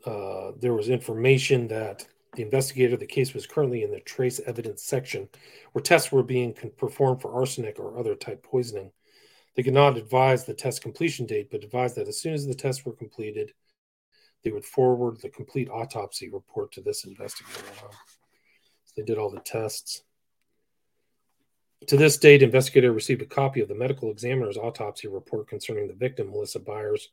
Uh, 0.07 0.53
there 0.61 0.75
was 0.75 0.89
information 0.89 1.69
that 1.69 2.07
the 2.35 2.43
investigator, 2.43 2.97
the 2.97 3.07
case 3.07 3.35
was 3.35 3.47
currently 3.47 3.83
in 3.83 3.91
the 3.91 4.01
trace 4.01 4.41
evidence 4.47 4.83
section 4.83 5.29
where 5.73 5.83
tests 5.83 6.11
were 6.11 6.23
being 6.23 6.55
performed 6.79 7.21
for 7.21 7.35
arsenic 7.35 7.79
or 7.79 7.99
other 7.99 8.15
type 8.15 8.43
poisoning. 8.43 8.91
They 9.55 9.63
could 9.63 9.75
not 9.75 9.99
advise 9.99 10.45
the 10.45 10.55
test 10.55 10.83
completion 10.83 11.27
date, 11.27 11.51
but 11.51 11.63
advised 11.63 11.97
that 11.97 12.09
as 12.09 12.21
soon 12.21 12.33
as 12.33 12.47
the 12.47 12.55
tests 12.55 12.87
were 12.87 12.95
completed, 12.95 13.53
they 14.43 14.51
would 14.51 14.65
forward 14.65 15.21
the 15.21 15.29
complete 15.29 15.69
autopsy 15.69 16.31
report 16.31 16.73
to 16.73 16.81
this 16.81 17.05
investigator. 17.05 17.63
They 18.97 19.03
did 19.03 19.19
all 19.19 19.31
the 19.31 19.41
tests. 19.41 20.03
To 21.89 21.97
this 21.97 22.17
date, 22.17 22.43
investigator 22.43 22.93
received 22.93 23.23
a 23.23 23.27
copy 23.27 23.61
of 23.61 23.69
the 23.69 23.75
medical 23.75 24.11
examiner's 24.11 24.57
autopsy 24.57 25.09
report 25.09 25.49
concerning 25.49 25.89
the 25.89 25.95
victim, 25.95 26.31
Melissa 26.31 26.61
Byers. 26.61 27.09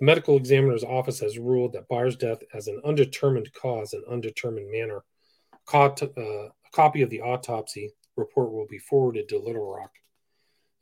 The 0.00 0.06
medical 0.06 0.36
examiner's 0.36 0.82
office 0.82 1.20
has 1.20 1.38
ruled 1.38 1.74
that 1.74 1.88
Byers' 1.88 2.16
death 2.16 2.38
as 2.52 2.66
an 2.66 2.80
undetermined 2.84 3.52
cause 3.52 3.92
and 3.92 4.04
undetermined 4.06 4.70
manner. 4.70 5.04
Uh, 5.72 5.90
a 6.08 6.50
copy 6.72 7.02
of 7.02 7.10
the 7.10 7.20
autopsy 7.20 7.92
report 8.16 8.50
will 8.50 8.66
be 8.66 8.78
forwarded 8.78 9.28
to 9.28 9.38
Little 9.38 9.70
Rock 9.70 9.92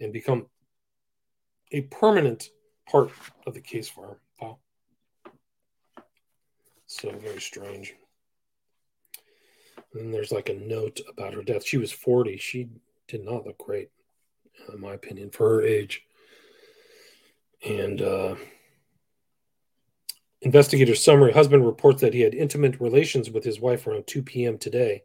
and 0.00 0.12
become 0.12 0.46
a 1.72 1.82
permanent 1.82 2.50
part 2.88 3.10
of 3.46 3.54
the 3.54 3.60
case 3.60 3.88
file. 3.88 4.18
Wow. 4.40 4.58
So 6.86 7.10
very 7.18 7.40
strange. 7.40 7.94
And 9.94 10.12
there's 10.14 10.32
like 10.32 10.48
a 10.48 10.54
note 10.54 11.00
about 11.08 11.34
her 11.34 11.42
death. 11.42 11.66
She 11.66 11.78
was 11.78 11.90
40. 11.90 12.36
She 12.36 12.68
did 13.08 13.24
not 13.24 13.46
look 13.46 13.58
great, 13.58 13.90
in 14.72 14.80
my 14.80 14.94
opinion, 14.94 15.30
for 15.30 15.48
her 15.48 15.62
age. 15.62 16.02
And 17.64 18.00
uh, 18.02 18.36
investigator 20.42 20.94
summary 20.94 21.32
husband 21.32 21.66
reports 21.66 22.00
that 22.00 22.14
he 22.14 22.20
had 22.20 22.34
intimate 22.34 22.80
relations 22.80 23.30
with 23.30 23.44
his 23.44 23.60
wife 23.60 23.86
around 23.86 24.06
2 24.06 24.22
p.m. 24.22 24.58
today, 24.58 25.02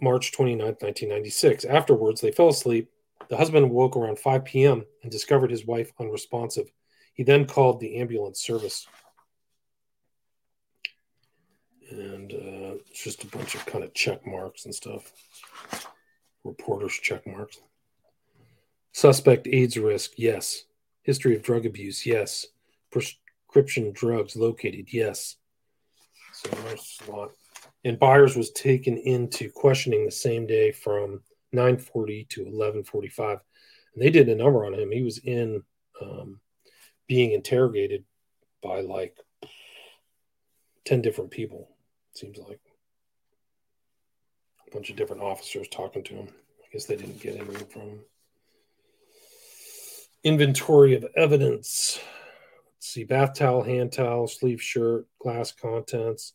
March 0.00 0.32
29, 0.32 0.66
1996. 0.66 1.64
Afterwards, 1.64 2.20
they 2.20 2.32
fell 2.32 2.48
asleep. 2.48 2.90
The 3.28 3.36
husband 3.36 3.70
woke 3.70 3.96
around 3.96 4.18
5 4.18 4.44
p.m. 4.44 4.84
and 5.02 5.10
discovered 5.10 5.50
his 5.50 5.66
wife 5.66 5.92
unresponsive. 5.98 6.70
He 7.14 7.22
then 7.22 7.46
called 7.46 7.80
the 7.80 7.96
ambulance 7.96 8.40
service. 8.42 8.86
And 11.90 12.32
uh, 12.32 12.76
it's 12.90 13.02
just 13.02 13.24
a 13.24 13.28
bunch 13.28 13.54
of 13.54 13.64
kind 13.64 13.84
of 13.84 13.94
check 13.94 14.26
marks 14.26 14.66
and 14.66 14.74
stuff. 14.74 15.12
Reporters' 16.46 16.98
check 17.02 17.26
marks. 17.26 17.60
Suspect 18.92 19.46
AIDS 19.46 19.76
risk, 19.76 20.12
yes. 20.16 20.64
History 21.02 21.36
of 21.36 21.42
drug 21.42 21.66
abuse, 21.66 22.06
yes. 22.06 22.46
Prescription 22.90 23.92
drugs 23.92 24.36
located, 24.36 24.92
yes. 24.92 25.36
So 26.32 26.50
there's 26.50 26.98
a 27.06 27.10
lot. 27.10 27.30
And 27.84 27.98
Byers 27.98 28.36
was 28.36 28.50
taken 28.52 28.96
into 28.96 29.50
questioning 29.50 30.04
the 30.04 30.10
same 30.10 30.46
day 30.46 30.72
from 30.72 31.22
9:40 31.54 32.28
to 32.30 32.44
11:45, 32.46 33.40
and 33.94 34.02
they 34.02 34.10
did 34.10 34.28
a 34.28 34.34
number 34.34 34.64
on 34.64 34.74
him. 34.74 34.90
He 34.90 35.02
was 35.02 35.18
in 35.18 35.62
um, 36.00 36.40
being 37.06 37.32
interrogated 37.32 38.04
by 38.62 38.80
like 38.80 39.16
10 40.84 41.02
different 41.02 41.30
people 41.30 41.68
seems 42.14 42.38
like 42.38 42.60
bunch 44.76 44.90
of 44.90 44.96
different 44.96 45.22
officers 45.22 45.66
talking 45.68 46.02
to 46.02 46.12
him. 46.12 46.28
I 46.28 46.66
guess 46.70 46.84
they 46.84 46.96
didn't 46.96 47.22
get 47.22 47.36
anything 47.36 47.66
from 47.66 48.00
inventory 50.22 50.94
of 50.94 51.06
evidence. 51.16 51.98
Let's 52.74 52.88
see 52.88 53.04
bath 53.04 53.32
towel, 53.32 53.62
hand 53.62 53.92
towel, 53.92 54.28
sleeve 54.28 54.60
shirt, 54.60 55.06
glass 55.18 55.50
contents, 55.50 56.34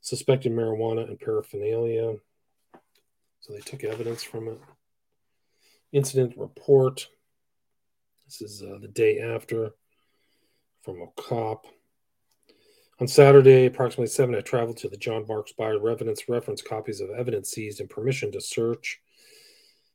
suspected 0.00 0.50
marijuana 0.50 1.08
and 1.08 1.20
paraphernalia. 1.20 2.16
So 3.40 3.52
they 3.52 3.60
took 3.60 3.84
evidence 3.84 4.24
from 4.24 4.48
it. 4.48 4.58
Incident 5.92 6.34
report. 6.36 7.06
This 8.26 8.42
is 8.42 8.60
uh, 8.60 8.78
the 8.80 8.88
day 8.88 9.20
after 9.20 9.70
from 10.82 11.00
a 11.00 11.06
cop. 11.16 11.66
On 13.00 13.06
Saturday, 13.06 13.66
approximately 13.66 14.08
7, 14.08 14.34
I 14.34 14.40
traveled 14.40 14.78
to 14.78 14.88
the 14.88 14.96
John 14.96 15.24
Marks 15.28 15.52
Byers 15.52 15.80
residence, 15.80 16.28
reference 16.28 16.62
copies 16.62 17.00
of 17.00 17.10
evidence 17.10 17.50
seized 17.50 17.78
and 17.78 17.88
permission 17.88 18.32
to 18.32 18.40
search. 18.40 19.00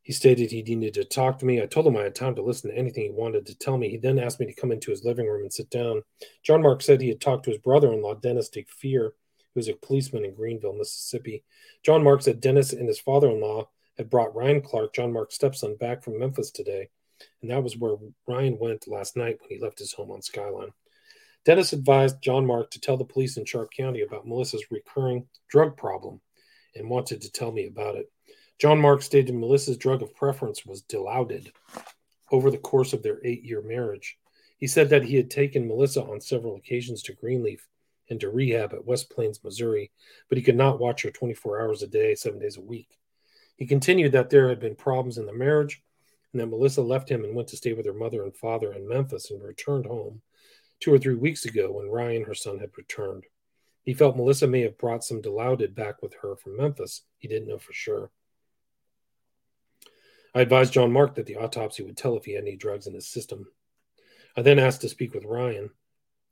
He 0.03 0.13
stated 0.13 0.51
he 0.51 0.61
needed 0.61 0.93
to 0.93 1.03
talk 1.03 1.37
to 1.39 1.45
me. 1.45 1.61
I 1.61 1.65
told 1.65 1.85
him 1.85 1.97
I 1.97 2.03
had 2.03 2.15
time 2.15 2.33
to 2.35 2.41
listen 2.41 2.69
to 2.69 2.77
anything 2.77 3.03
he 3.03 3.09
wanted 3.09 3.45
to 3.47 3.55
tell 3.55 3.77
me. 3.77 3.89
He 3.89 3.97
then 3.97 4.19
asked 4.19 4.39
me 4.39 4.45
to 4.45 4.53
come 4.53 4.71
into 4.71 4.89
his 4.89 5.03
living 5.03 5.27
room 5.27 5.41
and 5.41 5.51
sit 5.51 5.69
down. 5.69 6.03
John 6.43 6.61
Mark 6.61 6.81
said 6.81 7.01
he 7.01 7.09
had 7.09 7.19
talked 7.19 7.43
to 7.43 7.51
his 7.51 7.59
brother 7.59 7.91
in 7.91 8.01
law, 8.01 8.13
Dennis 8.13 8.49
Fear, 8.69 9.13
who 9.53 9.59
was 9.59 9.67
a 9.67 9.73
policeman 9.73 10.23
in 10.23 10.33
Greenville, 10.33 10.73
Mississippi. 10.73 11.43
John 11.83 12.05
Mark 12.05 12.21
said 12.21 12.39
Dennis 12.39 12.71
and 12.71 12.87
his 12.87 13.01
father 13.01 13.29
in 13.29 13.41
law 13.41 13.67
had 13.97 14.09
brought 14.09 14.33
Ryan 14.33 14.61
Clark, 14.61 14.93
John 14.95 15.11
Mark's 15.11 15.35
stepson, 15.35 15.75
back 15.75 16.03
from 16.03 16.19
Memphis 16.19 16.51
today. 16.51 16.87
And 17.41 17.51
that 17.51 17.63
was 17.63 17.77
where 17.77 17.97
Ryan 18.29 18.57
went 18.59 18.87
last 18.87 19.17
night 19.17 19.39
when 19.41 19.49
he 19.49 19.59
left 19.59 19.79
his 19.79 19.91
home 19.91 20.11
on 20.11 20.21
Skyline. 20.21 20.71
Dennis 21.45 21.73
advised 21.73 22.21
John 22.21 22.45
Mark 22.45 22.71
to 22.71 22.79
tell 22.79 22.95
the 22.95 23.03
police 23.03 23.35
in 23.35 23.45
Sharp 23.45 23.71
County 23.75 24.01
about 24.01 24.25
Melissa's 24.25 24.71
recurring 24.71 25.27
drug 25.49 25.75
problem 25.75 26.21
and 26.75 26.89
wanted 26.89 27.21
to 27.21 27.31
tell 27.31 27.51
me 27.51 27.67
about 27.67 27.95
it. 27.95 28.09
John 28.59 28.79
Mark 28.79 29.01
stated 29.01 29.35
Melissa's 29.35 29.77
drug 29.77 30.01
of 30.01 30.15
preference 30.15 30.65
was 30.65 30.83
Dilaudid 30.83 31.51
over 32.31 32.49
the 32.49 32.57
course 32.57 32.93
of 32.93 33.03
their 33.03 33.19
eight 33.25 33.43
year 33.43 33.61
marriage. 33.61 34.17
He 34.57 34.67
said 34.67 34.89
that 34.89 35.03
he 35.03 35.17
had 35.17 35.29
taken 35.29 35.67
Melissa 35.67 36.01
on 36.03 36.21
several 36.21 36.55
occasions 36.55 37.03
to 37.03 37.13
Greenleaf 37.13 37.67
and 38.09 38.19
to 38.21 38.29
rehab 38.29 38.73
at 38.73 38.85
West 38.85 39.09
Plains, 39.09 39.43
Missouri, 39.43 39.91
but 40.29 40.37
he 40.37 40.43
could 40.43 40.55
not 40.55 40.79
watch 40.79 41.03
her 41.03 41.11
24 41.11 41.61
hours 41.61 41.83
a 41.83 41.87
day, 41.87 42.15
seven 42.15 42.39
days 42.39 42.55
a 42.55 42.61
week. 42.61 42.97
He 43.57 43.65
continued 43.65 44.13
that 44.13 44.29
there 44.29 44.47
had 44.47 44.61
been 44.61 44.75
problems 44.75 45.17
in 45.17 45.25
the 45.25 45.33
marriage 45.33 45.83
and 46.31 46.39
that 46.39 46.47
Melissa 46.47 46.81
left 46.81 47.09
him 47.09 47.25
and 47.25 47.35
went 47.35 47.49
to 47.49 47.57
stay 47.57 47.73
with 47.73 47.85
her 47.85 47.93
mother 47.93 48.23
and 48.23 48.35
father 48.35 48.71
in 48.71 48.87
Memphis 48.87 49.29
and 49.29 49.43
returned 49.43 49.85
home 49.85 50.21
two 50.83 50.93
or 50.93 50.99
three 50.99 51.15
weeks 51.15 51.45
ago 51.45 51.71
when 51.71 51.87
Ryan, 51.89 52.25
her 52.25 52.33
son, 52.33 52.59
had 52.59 52.71
returned. 52.75 53.23
He 53.83 53.93
felt 53.93 54.17
Melissa 54.17 54.47
may 54.47 54.61
have 54.61 54.77
brought 54.77 55.05
some 55.05 55.21
Dilaudid 55.21 55.73
back 55.73 56.01
with 56.01 56.13
her 56.21 56.35
from 56.35 56.57
Memphis. 56.57 57.03
He 57.19 57.29
didn't 57.29 57.47
know 57.47 57.57
for 57.57 57.71
sure. 57.71 58.11
I 60.35 60.41
advised 60.41 60.73
John 60.73 60.91
Mark 60.91 61.15
that 61.15 61.25
the 61.25 61.37
autopsy 61.37 61.83
would 61.83 61.95
tell 61.95 62.17
if 62.17 62.25
he 62.25 62.33
had 62.33 62.43
any 62.43 62.57
drugs 62.57 62.85
in 62.85 62.93
his 62.93 63.07
system. 63.07 63.45
I 64.35 64.41
then 64.41 64.59
asked 64.59 64.81
to 64.81 64.89
speak 64.89 65.13
with 65.13 65.23
Ryan. 65.23 65.69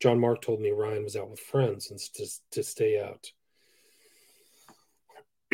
John 0.01 0.19
Mark 0.19 0.41
told 0.41 0.59
me 0.59 0.71
Ryan 0.71 1.03
was 1.03 1.15
out 1.15 1.29
with 1.29 1.39
friends 1.39 1.89
and 1.89 1.99
to, 2.15 2.27
to 2.51 2.63
stay 2.63 2.99
out. 2.99 3.31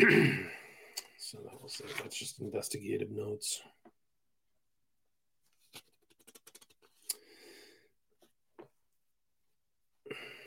so 0.00 1.38
that 1.44 1.62
was. 1.62 1.80
That's 2.02 2.18
just 2.18 2.40
investigative 2.40 3.10
notes. 3.10 3.60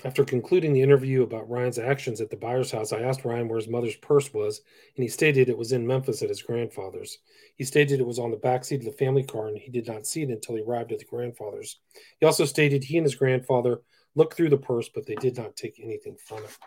After 0.04 0.26
concluding 0.26 0.74
the 0.74 0.82
interview 0.82 1.22
about 1.22 1.48
Ryan's 1.48 1.78
actions 1.78 2.22
at 2.22 2.32
the 2.32 2.36
Byers' 2.36 2.72
house, 2.72 2.92
I 2.92 3.02
asked 3.02 3.24
Ryan 3.24 3.48
where 3.48 3.60
his 3.60 3.68
mother's 3.68 3.96
purse 3.98 4.34
was, 4.34 4.62
and 4.96 5.04
he 5.04 5.10
stated 5.10 5.48
it 5.48 5.58
was 5.58 5.74
in 5.74 5.86
Memphis 5.86 6.24
at 6.24 6.30
his 6.30 6.42
grandfather's. 6.42 7.20
He 7.56 7.64
stated 7.64 8.00
it 8.00 8.08
was 8.08 8.18
on 8.18 8.32
the 8.32 8.38
back 8.38 8.66
seat 8.66 8.80
of 8.80 8.86
the 8.86 8.92
family 8.94 9.22
car, 9.22 9.48
and 9.48 9.58
he 9.58 9.70
did 9.70 9.86
not 9.86 10.08
see 10.08 10.24
it 10.24 10.30
until 10.30 10.56
he 10.56 10.64
arrived 10.64 10.92
at 10.92 10.98
the 10.98 11.06
grandfather's. 11.06 11.80
He 12.20 12.26
also 12.26 12.46
stated 12.46 12.84
he 12.84 12.98
and 12.98 13.06
his 13.06 13.14
grandfather 13.14 13.82
looked 14.16 14.36
through 14.36 14.50
the 14.50 14.58
purse, 14.58 14.90
but 14.90 15.06
they 15.06 15.16
did 15.16 15.38
not 15.38 15.56
take 15.56 15.80
anything 15.80 16.16
from 16.16 16.40
it. 16.46 16.58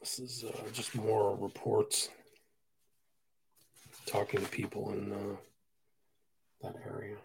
This 0.00 0.18
is 0.18 0.44
uh, 0.44 0.70
just 0.72 0.96
more 0.96 1.36
reports 1.36 2.08
talking 4.06 4.40
to 4.40 4.48
people 4.48 4.90
and. 4.90 5.12
Uh, 5.12 5.36
that 6.66 6.80
area. 6.86 7.16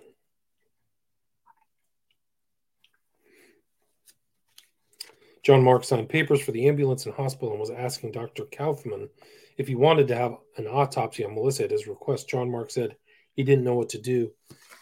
John 5.44 5.64
Mark 5.64 5.84
signed 5.84 6.10
papers 6.10 6.42
for 6.42 6.52
the 6.52 6.68
ambulance 6.68 7.06
and 7.06 7.16
hospital 7.16 7.52
and 7.52 7.60
was 7.60 7.72
asking 7.72 8.12
Dr. 8.12 8.44
Kaufman 8.46 9.10
if 9.58 9.68
he 9.68 9.76
wanted 9.76 10.08
to 10.10 10.16
have 10.16 10.36
an 10.58 10.68
autopsy 10.68 11.26
on 11.26 11.34
Melissa 11.34 11.64
at 11.64 11.72
his 11.72 11.88
request. 11.88 12.30
John 12.30 12.52
Mark 12.52 12.70
said 12.70 12.96
he 13.34 13.44
didn't 13.44 13.64
know 13.64 13.76
what 13.76 13.90
to 13.90 14.00
do. 14.00 14.32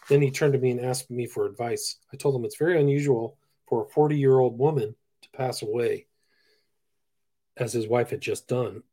Then 0.10 0.22
he 0.22 0.32
turned 0.32 0.54
to 0.54 0.60
me 0.60 0.72
and 0.72 0.82
asked 0.82 1.10
me 1.10 1.28
for 1.28 1.46
advice. 1.46 1.98
I 2.14 2.18
told 2.18 2.36
him 2.36 2.44
it's 2.44 2.58
very 2.58 2.80
unusual 2.80 3.38
for 3.68 3.86
a 3.86 3.90
40 3.90 4.18
year 4.18 4.38
old 4.38 4.58
woman 4.58 4.96
to 5.22 5.30
pass 5.32 5.62
away, 5.62 6.08
as 7.56 7.72
his 7.72 7.88
wife 7.88 8.10
had 8.10 8.22
just 8.22 8.48
done. 8.48 8.84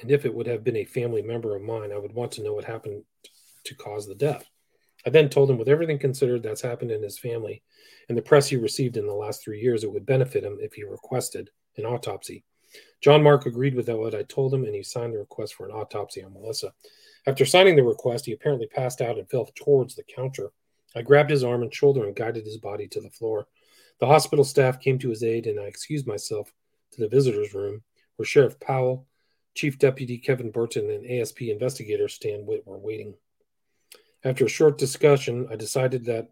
And 0.00 0.10
if 0.10 0.24
it 0.24 0.34
would 0.34 0.46
have 0.46 0.64
been 0.64 0.76
a 0.76 0.84
family 0.84 1.22
member 1.22 1.54
of 1.54 1.62
mine, 1.62 1.92
I 1.92 1.98
would 1.98 2.14
want 2.14 2.32
to 2.32 2.42
know 2.42 2.54
what 2.54 2.64
happened 2.64 3.02
to 3.64 3.74
cause 3.74 4.06
the 4.06 4.14
death. 4.14 4.48
I 5.06 5.10
then 5.10 5.28
told 5.28 5.50
him, 5.50 5.58
with 5.58 5.68
everything 5.68 5.98
considered 5.98 6.42
that's 6.42 6.60
happened 6.60 6.90
in 6.90 7.02
his 7.02 7.18
family 7.18 7.62
and 8.08 8.18
the 8.18 8.22
press 8.22 8.48
he 8.48 8.56
received 8.56 8.96
in 8.96 9.06
the 9.06 9.14
last 9.14 9.42
three 9.42 9.60
years, 9.60 9.84
it 9.84 9.92
would 9.92 10.04
benefit 10.04 10.44
him 10.44 10.58
if 10.60 10.74
he 10.74 10.84
requested 10.84 11.50
an 11.76 11.86
autopsy. 11.86 12.44
John 13.00 13.22
Mark 13.22 13.46
agreed 13.46 13.74
with 13.74 13.88
what 13.88 14.14
I 14.14 14.22
told 14.24 14.52
him, 14.52 14.64
and 14.64 14.74
he 14.74 14.82
signed 14.82 15.14
the 15.14 15.18
request 15.18 15.54
for 15.54 15.66
an 15.66 15.72
autopsy 15.72 16.22
on 16.22 16.32
Melissa. 16.32 16.72
After 17.26 17.44
signing 17.44 17.76
the 17.76 17.82
request, 17.82 18.26
he 18.26 18.32
apparently 18.32 18.66
passed 18.66 19.00
out 19.00 19.18
and 19.18 19.28
fell 19.28 19.48
towards 19.54 19.94
the 19.94 20.02
counter. 20.02 20.52
I 20.94 21.02
grabbed 21.02 21.30
his 21.30 21.44
arm 21.44 21.62
and 21.62 21.72
shoulder 21.72 22.04
and 22.04 22.16
guided 22.16 22.44
his 22.44 22.58
body 22.58 22.88
to 22.88 23.00
the 23.00 23.10
floor. 23.10 23.46
The 24.00 24.06
hospital 24.06 24.44
staff 24.44 24.80
came 24.80 24.98
to 24.98 25.10
his 25.10 25.22
aid, 25.22 25.46
and 25.46 25.58
I 25.58 25.64
excused 25.64 26.06
myself 26.06 26.52
to 26.92 27.00
the 27.00 27.08
visitor's 27.08 27.54
room, 27.54 27.82
where 28.16 28.26
Sheriff 28.26 28.58
Powell, 28.60 29.06
Chief 29.54 29.78
Deputy 29.78 30.18
Kevin 30.18 30.50
Burton, 30.50 30.90
and 30.90 31.10
ASP 31.10 31.42
investigator 31.42 32.08
Stan 32.08 32.46
Witt 32.46 32.66
were 32.66 32.78
waiting. 32.78 33.14
After 34.22 34.44
a 34.44 34.48
short 34.48 34.76
discussion, 34.76 35.48
I 35.50 35.56
decided 35.56 36.04
that 36.04 36.28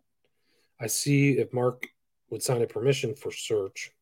I 0.79 0.89
see 0.89 1.39
if 1.39 1.53
Mark 1.55 1.87
would 2.31 2.43
sign 2.43 2.63
a 2.63 2.67
permission 2.67 3.15
for 3.15 3.31
search. 3.31 3.93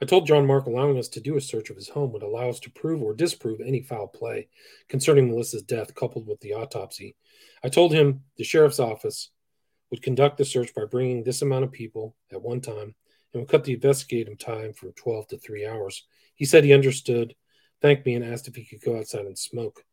I 0.00 0.04
told 0.04 0.26
John 0.26 0.46
Mark 0.46 0.66
allowing 0.66 0.98
us 0.98 1.08
to 1.08 1.20
do 1.20 1.36
a 1.36 1.40
search 1.40 1.70
of 1.70 1.76
his 1.76 1.88
home 1.88 2.12
would 2.12 2.22
allow 2.22 2.48
us 2.48 2.58
to 2.60 2.70
prove 2.70 3.02
or 3.02 3.14
disprove 3.14 3.60
any 3.60 3.82
foul 3.82 4.08
play 4.08 4.48
concerning 4.88 5.28
Melissa's 5.28 5.62
death 5.62 5.94
coupled 5.94 6.26
with 6.26 6.40
the 6.40 6.54
autopsy. 6.54 7.16
I 7.62 7.68
told 7.68 7.92
him 7.92 8.22
the 8.36 8.44
sheriff's 8.44 8.80
office 8.80 9.30
would 9.90 10.02
conduct 10.02 10.38
the 10.38 10.44
search 10.44 10.74
by 10.74 10.86
bringing 10.86 11.22
this 11.22 11.42
amount 11.42 11.64
of 11.64 11.72
people 11.72 12.16
at 12.32 12.42
one 12.42 12.60
time 12.60 12.94
and 13.32 13.42
would 13.42 13.48
cut 13.48 13.64
the 13.64 13.74
investigative 13.74 14.38
time 14.38 14.72
from 14.72 14.92
12 14.92 15.28
to 15.28 15.38
3 15.38 15.66
hours. 15.66 16.04
He 16.34 16.44
said 16.44 16.64
he 16.64 16.72
understood, 16.72 17.34
thanked 17.80 18.06
me, 18.06 18.14
and 18.14 18.24
asked 18.24 18.48
if 18.48 18.56
he 18.56 18.64
could 18.64 18.82
go 18.82 18.98
outside 18.98 19.26
and 19.26 19.38
smoke. 19.38 19.84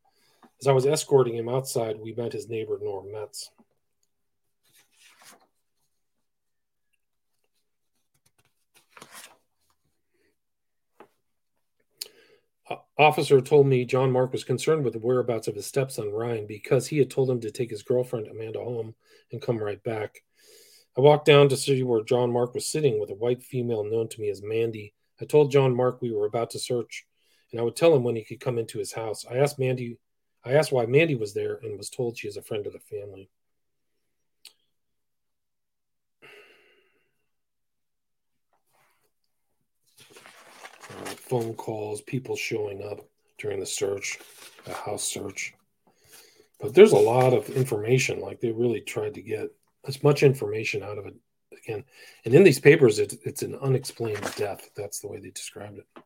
As 0.61 0.67
I 0.67 0.73
was 0.73 0.85
escorting 0.85 1.35
him 1.35 1.47
outside, 1.47 1.99
we 1.99 2.13
met 2.13 2.33
his 2.33 2.49
neighbor, 2.49 2.77
Norm 2.81 3.11
Metz. 3.11 3.51
Officer 12.97 13.39
told 13.39 13.65
me 13.65 13.85
John 13.85 14.11
Mark 14.11 14.33
was 14.33 14.43
concerned 14.43 14.83
with 14.83 14.91
the 14.91 14.99
whereabouts 14.99 15.47
of 15.47 15.55
his 15.55 15.65
stepson 15.65 16.11
Ryan 16.11 16.45
because 16.45 16.85
he 16.85 16.97
had 16.97 17.09
told 17.09 17.29
him 17.29 17.39
to 17.39 17.49
take 17.49 17.69
his 17.69 17.81
girlfriend 17.81 18.27
Amanda 18.27 18.59
home 18.59 18.93
and 19.31 19.41
come 19.41 19.57
right 19.57 19.81
back. 19.83 20.21
I 20.97 21.01
walked 21.01 21.25
down 21.25 21.47
to 21.47 21.55
see 21.55 21.81
where 21.83 22.03
John 22.03 22.29
Mark 22.29 22.53
was 22.53 22.67
sitting 22.67 22.99
with 22.99 23.09
a 23.09 23.15
white 23.15 23.41
female 23.41 23.85
known 23.85 24.09
to 24.09 24.19
me 24.19 24.29
as 24.29 24.43
Mandy. 24.43 24.93
I 25.21 25.25
told 25.25 25.49
John 25.49 25.73
Mark 25.73 26.01
we 26.01 26.11
were 26.11 26.25
about 26.25 26.49
to 26.51 26.59
search, 26.59 27.05
and 27.51 27.61
I 27.61 27.63
would 27.63 27.77
tell 27.77 27.95
him 27.95 28.03
when 28.03 28.17
he 28.17 28.25
could 28.25 28.41
come 28.41 28.57
into 28.57 28.79
his 28.79 28.91
house. 28.91 29.25
I 29.25 29.37
asked 29.37 29.59
Mandy, 29.59 29.97
I 30.49 30.53
asked 30.53 30.71
why 30.71 30.87
Mandy 30.87 31.13
was 31.13 31.35
there, 31.35 31.59
and 31.61 31.77
was 31.77 31.91
told 31.91 32.17
she 32.17 32.27
is 32.27 32.35
a 32.35 32.41
friend 32.41 32.65
of 32.65 32.73
the 32.73 32.79
family. 32.79 33.29
Uh, 40.89 41.05
phone 41.05 41.53
calls, 41.53 42.01
people 42.01 42.35
showing 42.35 42.81
up 42.81 43.01
during 43.37 43.59
the 43.59 43.65
search, 43.67 44.17
the 44.65 44.73
house 44.73 45.03
search. 45.03 45.53
But 46.59 46.73
there's 46.73 46.93
a 46.93 46.97
lot 46.97 47.33
of 47.33 47.47
information. 47.51 48.19
Like 48.19 48.41
they 48.41 48.51
really 48.51 48.81
tried 48.81 49.13
to 49.13 49.21
get 49.21 49.51
as 49.87 50.01
much 50.01 50.23
information 50.23 50.81
out 50.81 50.97
of 50.97 51.05
it 51.05 51.13
again. 51.55 51.83
And 52.25 52.33
in 52.33 52.43
these 52.43 52.59
papers, 52.59 52.97
it, 52.97 53.13
it's 53.23 53.43
an 53.43 53.53
unexplained 53.61 54.33
death. 54.35 54.71
That's 54.75 54.99
the 54.99 55.09
way 55.09 55.19
they 55.19 55.29
described 55.29 55.77
it. 55.77 56.03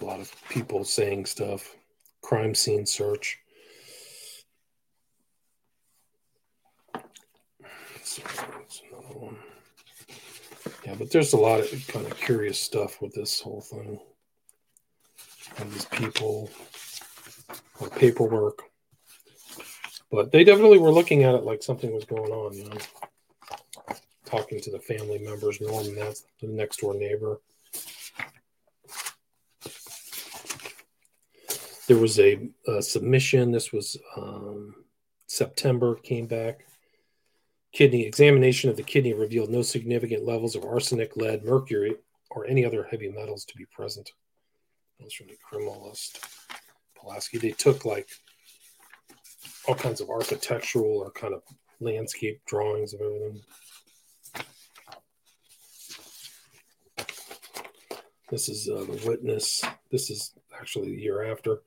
A 0.00 0.04
lot 0.04 0.20
of 0.20 0.34
people 0.48 0.84
saying 0.84 1.26
stuff, 1.26 1.76
crime 2.22 2.54
scene 2.54 2.86
search. 2.86 3.38
one. 9.20 9.36
Yeah, 10.84 10.94
but 10.98 11.10
there's 11.10 11.32
a 11.32 11.36
lot 11.36 11.60
of 11.60 11.86
kind 11.88 12.06
of 12.06 12.16
curious 12.16 12.60
stuff 12.60 13.00
with 13.00 13.14
this 13.14 13.40
whole 13.40 13.60
thing. 13.60 14.00
And 15.58 15.70
these 15.72 15.84
people, 15.86 16.50
or 17.80 17.88
paperwork. 17.90 18.62
But 20.10 20.32
they 20.32 20.44
definitely 20.44 20.78
were 20.78 20.92
looking 20.92 21.24
at 21.24 21.34
it 21.34 21.44
like 21.44 21.62
something 21.62 21.92
was 21.92 22.04
going 22.04 22.32
on, 22.32 22.54
you 22.54 22.64
know. 22.64 22.76
Talking 24.24 24.60
to 24.60 24.70
the 24.70 24.78
family 24.78 25.18
members, 25.18 25.60
Norman, 25.60 25.96
that's 25.96 26.24
the 26.40 26.46
next 26.46 26.80
door 26.80 26.94
neighbor. 26.94 27.40
There 31.90 31.98
was 31.98 32.20
a, 32.20 32.48
a 32.68 32.80
submission. 32.80 33.50
This 33.50 33.72
was 33.72 33.96
um, 34.16 34.76
September, 35.26 35.96
came 35.96 36.28
back 36.28 36.64
Kidney 37.72 38.04
examination 38.04 38.70
of 38.70 38.76
the 38.76 38.84
kidney 38.84 39.12
revealed 39.12 39.50
no 39.50 39.62
significant 39.62 40.24
levels 40.24 40.54
of 40.54 40.64
arsenic, 40.64 41.16
lead, 41.16 41.44
mercury, 41.44 41.96
or 42.30 42.46
any 42.46 42.64
other 42.64 42.86
heavy 42.88 43.08
metals 43.08 43.44
to 43.44 43.56
be 43.56 43.64
present. 43.66 44.10
That's 45.00 45.14
from 45.14 45.26
the 45.26 45.36
criminalist. 45.36 46.20
Pulaski. 46.96 47.38
They 47.38 47.50
took 47.50 47.84
like 47.84 48.08
all 49.66 49.74
kinds 49.74 50.00
of 50.00 50.10
architectural 50.10 50.98
or 50.98 51.10
kind 51.10 51.34
of 51.34 51.42
landscape 51.80 52.40
drawings 52.46 52.94
of 52.94 53.00
everything. 53.00 53.42
This 58.30 58.48
is 58.48 58.68
uh, 58.68 58.84
the 58.84 59.02
witness. 59.08 59.64
This 59.90 60.10
is 60.10 60.34
actually 60.56 60.94
the 60.94 61.02
year 61.02 61.24
after. 61.24 61.62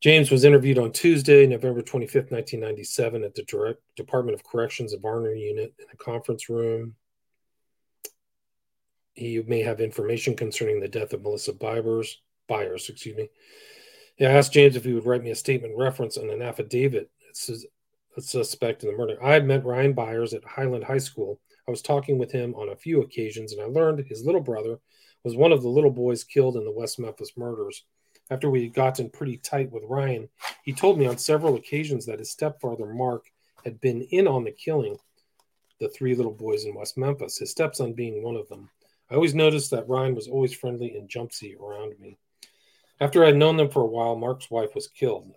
James 0.00 0.30
was 0.30 0.44
interviewed 0.44 0.78
on 0.78 0.92
Tuesday, 0.92 1.46
November 1.46 1.82
25th, 1.82 2.30
1997, 2.32 3.22
at 3.22 3.34
the 3.34 3.76
Department 3.96 4.34
of 4.34 4.44
Corrections 4.44 4.94
of 4.94 5.02
Varner 5.02 5.34
Unit 5.34 5.74
in 5.78 5.84
a 5.92 5.96
conference 5.96 6.48
room. 6.48 6.94
He 9.12 9.42
may 9.46 9.60
have 9.60 9.80
information 9.80 10.36
concerning 10.36 10.80
the 10.80 10.88
death 10.88 11.12
of 11.12 11.20
Melissa 11.20 11.52
Byers. 11.52 12.22
Byers, 12.48 12.88
excuse 12.88 13.16
me. 13.16 13.28
I 14.20 14.24
asked 14.24 14.54
James 14.54 14.74
if 14.74 14.84
he 14.84 14.94
would 14.94 15.04
write 15.04 15.22
me 15.22 15.30
a 15.30 15.34
statement 15.36 15.76
reference 15.76 16.16
on 16.16 16.30
an 16.30 16.40
affidavit. 16.40 17.10
It 17.28 17.36
says 17.36 17.66
a 18.16 18.22
suspect 18.22 18.82
in 18.82 18.90
the 18.90 18.96
murder. 18.96 19.22
I 19.22 19.38
met 19.40 19.66
Ryan 19.66 19.92
Byers 19.92 20.32
at 20.32 20.44
Highland 20.44 20.84
High 20.84 20.98
School. 20.98 21.40
I 21.68 21.70
was 21.70 21.82
talking 21.82 22.18
with 22.18 22.32
him 22.32 22.54
on 22.54 22.70
a 22.70 22.76
few 22.76 23.02
occasions, 23.02 23.52
and 23.52 23.60
I 23.60 23.66
learned 23.66 24.04
his 24.08 24.24
little 24.24 24.40
brother 24.40 24.80
was 25.24 25.36
one 25.36 25.52
of 25.52 25.60
the 25.60 25.68
little 25.68 25.90
boys 25.90 26.24
killed 26.24 26.56
in 26.56 26.64
the 26.64 26.72
West 26.72 26.98
Memphis 26.98 27.32
murders. 27.36 27.84
After 28.30 28.48
we 28.48 28.62
had 28.62 28.74
gotten 28.74 29.10
pretty 29.10 29.38
tight 29.38 29.72
with 29.72 29.82
Ryan, 29.84 30.28
he 30.64 30.72
told 30.72 30.98
me 30.98 31.06
on 31.06 31.18
several 31.18 31.56
occasions 31.56 32.06
that 32.06 32.20
his 32.20 32.30
stepfather, 32.30 32.86
Mark, 32.86 33.26
had 33.64 33.80
been 33.80 34.02
in 34.02 34.28
on 34.28 34.44
the 34.44 34.52
killing 34.52 34.96
the 35.80 35.88
three 35.88 36.14
little 36.14 36.32
boys 36.32 36.64
in 36.64 36.74
West 36.74 36.96
Memphis, 36.96 37.38
his 37.38 37.50
stepson 37.50 37.94
being 37.94 38.22
one 38.22 38.36
of 38.36 38.48
them. 38.48 38.70
I 39.10 39.14
always 39.14 39.34
noticed 39.34 39.70
that 39.72 39.88
Ryan 39.88 40.14
was 40.14 40.28
always 40.28 40.54
friendly 40.54 40.96
and 40.96 41.08
jumpsy 41.08 41.56
around 41.56 41.98
me. 41.98 42.18
After 43.00 43.24
I 43.24 43.28
had 43.28 43.36
known 43.36 43.56
them 43.56 43.70
for 43.70 43.82
a 43.82 43.86
while, 43.86 44.14
Mark's 44.14 44.50
wife 44.50 44.74
was 44.74 44.86
killed. 44.86 45.34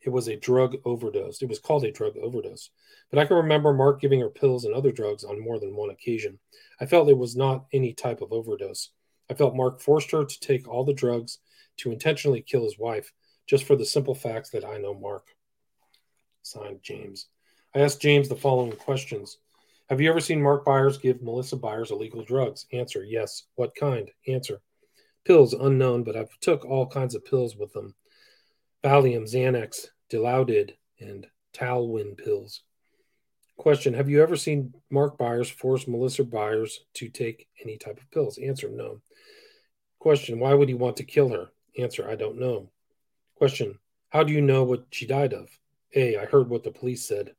It 0.00 0.10
was 0.10 0.28
a 0.28 0.36
drug 0.36 0.76
overdose. 0.84 1.42
It 1.42 1.48
was 1.48 1.58
called 1.58 1.84
a 1.84 1.92
drug 1.92 2.16
overdose. 2.16 2.70
But 3.10 3.18
I 3.18 3.26
can 3.26 3.36
remember 3.36 3.72
Mark 3.72 4.00
giving 4.00 4.20
her 4.20 4.30
pills 4.30 4.64
and 4.64 4.74
other 4.74 4.92
drugs 4.92 5.24
on 5.24 5.44
more 5.44 5.60
than 5.60 5.76
one 5.76 5.90
occasion. 5.90 6.38
I 6.80 6.86
felt 6.86 7.08
it 7.08 7.18
was 7.18 7.36
not 7.36 7.66
any 7.72 7.92
type 7.92 8.22
of 8.22 8.32
overdose. 8.32 8.90
I 9.30 9.34
felt 9.34 9.54
Mark 9.54 9.80
forced 9.80 10.10
her 10.12 10.24
to 10.24 10.40
take 10.40 10.66
all 10.66 10.84
the 10.84 10.94
drugs 10.94 11.38
to 11.78 11.92
intentionally 11.92 12.42
kill 12.42 12.64
his 12.64 12.78
wife 12.78 13.12
just 13.46 13.64
for 13.64 13.76
the 13.76 13.84
simple 13.84 14.14
fact 14.14 14.52
that 14.52 14.64
I 14.64 14.78
know 14.78 14.94
Mark. 14.94 15.28
Signed 16.42 16.80
James. 16.82 17.26
I 17.74 17.80
asked 17.80 18.00
James 18.00 18.28
the 18.28 18.36
following 18.36 18.72
questions 18.72 19.38
Have 19.88 20.00
you 20.00 20.08
ever 20.08 20.20
seen 20.20 20.42
Mark 20.42 20.64
Byers 20.64 20.98
give 20.98 21.22
Melissa 21.22 21.56
Byers 21.56 21.90
illegal 21.90 22.24
drugs? 22.24 22.66
Answer 22.72 23.04
Yes. 23.04 23.44
What 23.54 23.74
kind? 23.74 24.10
Answer 24.26 24.60
Pills 25.24 25.54
unknown, 25.54 26.04
but 26.04 26.16
I've 26.16 26.38
took 26.40 26.64
all 26.64 26.86
kinds 26.86 27.14
of 27.14 27.24
pills 27.24 27.56
with 27.56 27.72
them 27.72 27.94
Valium, 28.84 29.24
Xanax, 29.24 29.88
Dilaudid, 30.10 30.72
and 31.00 31.26
Talwin 31.52 32.16
pills. 32.16 32.62
Question 33.56 33.94
Have 33.94 34.08
you 34.08 34.22
ever 34.22 34.36
seen 34.36 34.74
Mark 34.90 35.18
Byers 35.18 35.50
force 35.50 35.88
Melissa 35.88 36.24
Byers 36.24 36.84
to 36.94 37.08
take 37.08 37.48
any 37.62 37.76
type 37.76 37.98
of 37.98 38.10
pills? 38.10 38.38
Answer 38.38 38.68
No. 38.68 39.00
Question 39.98 40.38
Why 40.38 40.54
would 40.54 40.68
he 40.68 40.74
want 40.74 40.98
to 40.98 41.04
kill 41.04 41.30
her? 41.30 41.48
Answer, 41.78 42.08
I 42.08 42.16
don't 42.16 42.38
know. 42.38 42.70
Question, 43.34 43.78
how 44.08 44.24
do 44.24 44.32
you 44.32 44.40
know 44.40 44.64
what 44.64 44.86
she 44.90 45.06
died 45.06 45.32
of? 45.34 45.50
A, 45.94 46.16
I 46.16 46.24
heard 46.24 46.48
what 46.48 46.62
the 46.64 46.70
police 46.70 47.06
said. 47.06 47.34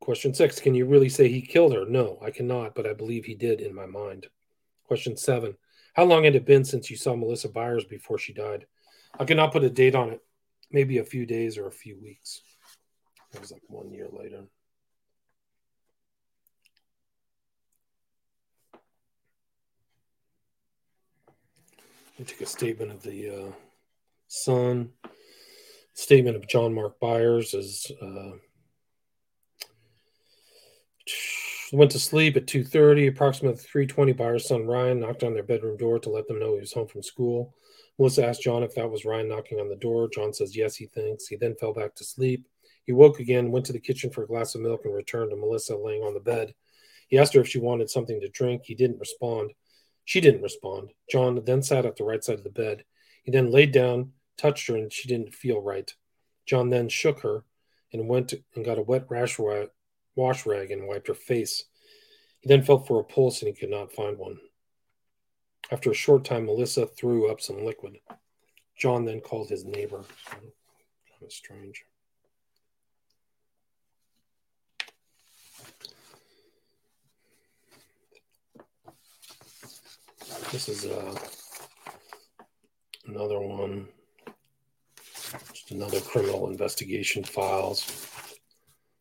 Question 0.00 0.34
six, 0.34 0.60
can 0.60 0.74
you 0.74 0.86
really 0.86 1.08
say 1.08 1.28
he 1.28 1.40
killed 1.40 1.72
her? 1.72 1.86
No, 1.86 2.18
I 2.22 2.30
cannot, 2.30 2.74
but 2.74 2.86
I 2.86 2.92
believe 2.92 3.24
he 3.24 3.34
did 3.34 3.60
in 3.60 3.74
my 3.74 3.86
mind. 3.86 4.26
Question 4.84 5.16
seven, 5.16 5.56
how 5.94 6.04
long 6.04 6.24
had 6.24 6.34
it 6.34 6.44
been 6.44 6.64
since 6.64 6.90
you 6.90 6.96
saw 6.96 7.16
Melissa 7.16 7.48
Byers 7.48 7.84
before 7.84 8.18
she 8.18 8.32
died? 8.32 8.66
I 9.18 9.24
cannot 9.24 9.52
put 9.52 9.64
a 9.64 9.70
date 9.70 9.94
on 9.94 10.10
it. 10.10 10.20
Maybe 10.70 10.98
a 10.98 11.04
few 11.04 11.24
days 11.24 11.56
or 11.56 11.68
a 11.68 11.72
few 11.72 11.96
weeks. 12.02 12.42
It 13.32 13.40
was 13.40 13.52
like 13.52 13.62
one 13.68 13.92
year 13.92 14.08
later. 14.10 14.44
We 22.18 22.24
take 22.24 22.40
a 22.42 22.46
statement 22.46 22.92
of 22.92 23.02
the 23.02 23.28
uh, 23.28 23.52
son. 24.28 24.90
Statement 25.94 26.36
of 26.36 26.46
John 26.46 26.72
Mark 26.72 27.00
Byers 27.00 27.54
is 27.54 27.90
uh, 28.00 28.32
went 31.72 31.90
to 31.90 31.98
sleep 31.98 32.36
at 32.36 32.46
2.30 32.46 33.08
approximately 33.08 33.60
3.20 33.86 34.16
byers 34.16 34.46
son 34.46 34.64
ryan 34.64 35.00
knocked 35.00 35.24
on 35.24 35.34
their 35.34 35.42
bedroom 35.42 35.76
door 35.76 35.98
to 35.98 36.10
let 36.10 36.28
them 36.28 36.38
know 36.38 36.54
he 36.54 36.60
was 36.60 36.72
home 36.72 36.86
from 36.86 37.02
school. 37.02 37.52
Melissa 37.98 38.26
asked 38.26 38.42
john 38.42 38.62
if 38.62 38.76
that 38.76 38.90
was 38.90 39.04
ryan 39.04 39.28
knocking 39.28 39.58
on 39.58 39.68
the 39.68 39.76
door. 39.76 40.08
John 40.08 40.32
says 40.32 40.56
yes 40.56 40.76
he 40.76 40.86
thinks. 40.86 41.26
He 41.26 41.34
then 41.34 41.56
fell 41.56 41.72
back 41.72 41.96
to 41.96 42.04
sleep. 42.04 42.46
He 42.84 42.92
woke 42.92 43.18
again 43.18 43.50
went 43.50 43.66
to 43.66 43.72
the 43.72 43.80
kitchen 43.80 44.10
for 44.10 44.22
a 44.22 44.28
glass 44.28 44.54
of 44.54 44.60
milk 44.60 44.82
and 44.84 44.94
returned 44.94 45.30
to 45.30 45.36
melissa 45.36 45.76
laying 45.76 46.02
on 46.02 46.14
the 46.14 46.20
bed. 46.20 46.54
He 47.08 47.18
asked 47.18 47.34
her 47.34 47.40
if 47.40 47.48
she 47.48 47.58
wanted 47.58 47.90
something 47.90 48.20
to 48.20 48.28
drink. 48.28 48.62
He 48.64 48.76
didn't 48.76 49.00
respond 49.00 49.52
she 50.04 50.20
didn't 50.20 50.42
respond. 50.42 50.90
John 51.10 51.42
then 51.44 51.62
sat 51.62 51.86
at 51.86 51.96
the 51.96 52.04
right 52.04 52.22
side 52.22 52.38
of 52.38 52.44
the 52.44 52.50
bed. 52.50 52.84
He 53.22 53.30
then 53.30 53.50
laid 53.50 53.72
down, 53.72 54.12
touched 54.36 54.68
her, 54.68 54.76
and 54.76 54.92
she 54.92 55.08
didn't 55.08 55.34
feel 55.34 55.60
right. 55.60 55.92
John 56.46 56.70
then 56.70 56.88
shook 56.88 57.20
her 57.20 57.44
and 57.92 58.08
went 58.08 58.34
and 58.54 58.64
got 58.64 58.78
a 58.78 58.82
wet 58.82 59.06
rash 59.08 59.38
wash 60.16 60.46
rag 60.46 60.70
and 60.70 60.86
wiped 60.86 61.08
her 61.08 61.14
face. 61.14 61.64
He 62.40 62.48
then 62.48 62.62
felt 62.62 62.86
for 62.86 63.00
a 63.00 63.04
pulse 63.04 63.40
and 63.40 63.48
he 63.48 63.54
could 63.54 63.70
not 63.70 63.92
find 63.92 64.18
one. 64.18 64.38
After 65.70 65.90
a 65.90 65.94
short 65.94 66.24
time, 66.24 66.44
Melissa 66.44 66.86
threw 66.86 67.30
up 67.30 67.40
some 67.40 67.64
liquid. 67.64 67.98
John 68.76 69.04
then 69.04 69.20
called 69.20 69.48
his 69.48 69.64
neighbor. 69.64 70.04
kind 70.30 70.52
of 71.22 71.32
strange. 71.32 71.84
This 80.52 80.68
is 80.68 80.84
uh, 80.86 81.14
another 83.06 83.40
one. 83.40 83.88
Just 85.52 85.70
another 85.72 86.00
criminal 86.00 86.48
investigation 86.48 87.24
files. 87.24 87.84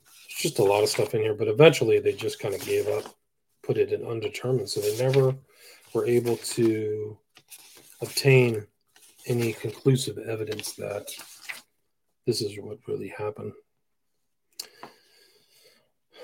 There's 0.06 0.40
just 0.40 0.60
a 0.60 0.64
lot 0.64 0.84
of 0.84 0.90
stuff 0.90 1.14
in 1.14 1.22
here, 1.22 1.36
but 1.36 1.48
eventually 1.48 2.00
they 2.00 2.14
just 2.14 2.40
kind 2.40 2.56
of 2.56 2.66
gave 2.66 2.88
up, 2.88 3.16
put 3.62 3.78
it 3.78 3.92
in 3.94 4.06
undetermined. 4.06 4.70
So 4.70 4.82
they 4.82 4.98
never 4.98 5.36
were 5.94 6.06
able 6.08 6.38
to 6.38 7.18
obtain 8.02 8.66
any 9.28 9.54
conclusive 9.54 10.18
evidence 10.18 10.74
that 10.74 11.08
this 12.26 12.42
is 12.42 12.58
what 12.60 12.80
really 12.88 13.10
happened. 13.10 13.54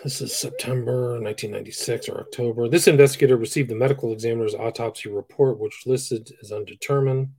This 0.01 0.21
is 0.21 0.33
September 0.33 1.19
1996 1.19 2.07
or 2.07 2.21
October. 2.21 2.69
This 2.69 2.87
investigator 2.87 3.35
received 3.35 3.69
the 3.69 3.75
medical 3.75 4.13
examiner's 4.13 4.55
autopsy 4.55 5.09
report, 5.09 5.59
which 5.59 5.85
listed 5.85 6.31
as 6.41 6.53
undetermined. 6.53 7.33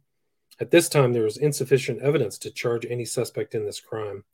At 0.60 0.70
this 0.70 0.90
time, 0.90 1.14
there 1.14 1.22
was 1.22 1.38
insufficient 1.38 2.02
evidence 2.02 2.36
to 2.38 2.50
charge 2.50 2.84
any 2.84 3.06
suspect 3.06 3.54
in 3.54 3.64
this 3.64 3.80
crime. 3.80 4.24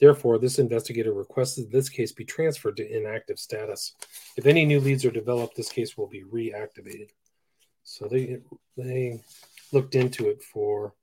Therefore, 0.00 0.38
this 0.38 0.58
investigator 0.58 1.12
requested 1.12 1.70
this 1.70 1.90
case 1.90 2.10
be 2.10 2.24
transferred 2.24 2.78
to 2.78 2.90
inactive 2.90 3.38
status. 3.38 3.92
If 4.38 4.46
any 4.46 4.64
new 4.64 4.80
leads 4.80 5.04
are 5.04 5.10
developed, 5.10 5.54
this 5.54 5.68
case 5.68 5.94
will 5.94 6.08
be 6.08 6.24
reactivated. 6.24 7.10
So 7.82 8.08
they 8.08 8.38
they 8.78 9.20
looked 9.72 9.94
into 9.94 10.30
it 10.30 10.42
for 10.42 10.94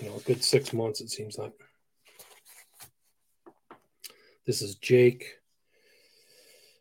you 0.00 0.08
know 0.08 0.16
a 0.18 0.20
good 0.20 0.44
six 0.44 0.72
months. 0.72 1.00
It 1.00 1.10
seems 1.10 1.36
like. 1.36 1.52
This 4.44 4.60
is 4.60 4.74
Jake. 4.74 5.38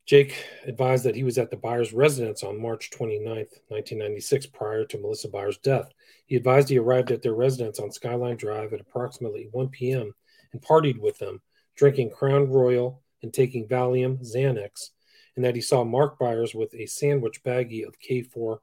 Jake 0.07 0.33
advised 0.65 1.03
that 1.03 1.15
he 1.15 1.23
was 1.23 1.37
at 1.37 1.51
the 1.51 1.57
Byers 1.57 1.93
residence 1.93 2.41
on 2.41 2.59
March 2.59 2.89
29, 2.89 3.23
1996, 3.23 4.47
prior 4.47 4.83
to 4.85 4.97
Melissa 4.97 5.29
Byers' 5.29 5.59
death. 5.59 5.93
He 6.25 6.35
advised 6.35 6.69
he 6.69 6.79
arrived 6.79 7.11
at 7.11 7.21
their 7.21 7.35
residence 7.35 7.79
on 7.79 7.91
Skyline 7.91 8.37
Drive 8.37 8.73
at 8.73 8.81
approximately 8.81 9.47
1 9.51 9.69
p.m. 9.69 10.15
and 10.51 10.61
partied 10.61 10.97
with 10.97 11.19
them, 11.19 11.39
drinking 11.75 12.09
Crown 12.09 12.49
Royal 12.49 13.03
and 13.21 13.31
taking 13.31 13.67
Valium, 13.67 14.19
Xanax, 14.19 14.89
and 15.35 15.45
that 15.45 15.55
he 15.55 15.61
saw 15.61 15.83
Mark 15.83 16.17
Byers 16.17 16.55
with 16.55 16.73
a 16.73 16.87
sandwich 16.87 17.43
baggie 17.43 17.85
of 17.85 17.99
K4 17.99 18.57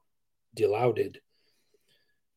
Dilaudid. 0.57 1.17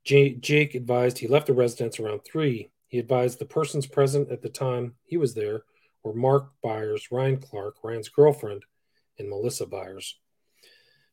J- 0.04 0.34
Jake 0.34 0.76
advised 0.76 1.18
he 1.18 1.26
left 1.26 1.48
the 1.48 1.54
residence 1.54 1.98
around 1.98 2.20
3. 2.20 2.70
He 2.86 3.00
advised 3.00 3.40
the 3.40 3.46
persons 3.46 3.86
present 3.86 4.30
at 4.30 4.42
the 4.42 4.48
time 4.48 4.94
he 5.02 5.16
was 5.16 5.34
there 5.34 5.64
were 6.02 6.14
Mark 6.14 6.52
Byers, 6.62 7.08
Ryan 7.10 7.38
Clark, 7.38 7.76
Ryan's 7.82 8.08
girlfriend, 8.08 8.64
and 9.18 9.28
Melissa 9.28 9.66
Byers. 9.66 10.18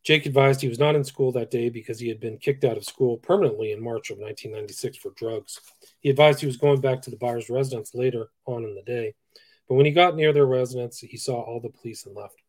Jake 0.04 0.25
advised 0.25 0.62
he 0.62 0.69
was 0.69 0.80
not 0.80 0.95
in 0.95 1.04
school 1.04 1.32
that 1.34 1.52
day 1.52 1.69
because 1.69 1.99
he 1.99 2.08
had 2.08 2.19
been 2.19 2.38
kicked 2.38 2.63
out 2.63 2.78
of 2.78 2.86
school 2.86 3.17
permanently 3.17 3.71
in 3.71 3.84
March 3.84 4.10
of 4.10 4.17
1996 4.17 4.97
for 4.97 5.12
drugs. 5.12 5.60
He 5.99 6.10
advised 6.10 6.39
he 6.39 6.45
was 6.45 6.58
going 6.58 6.80
back 6.80 7.02
to 7.02 7.12
the 7.12 7.17
Byers 7.17 7.49
residence 7.49 7.93
later 7.93 8.30
on 8.45 8.63
in 8.63 8.75
the 8.75 8.82
day, 8.82 9.15
but 9.67 9.75
when 9.75 9.86
he 9.86 9.91
got 9.91 10.15
near 10.15 10.32
their 10.32 10.45
residence, 10.45 10.99
he 10.99 11.17
saw 11.17 11.41
all 11.41 11.60
the 11.60 11.69
police 11.69 12.06
and 12.06 12.15
left. 12.15 12.41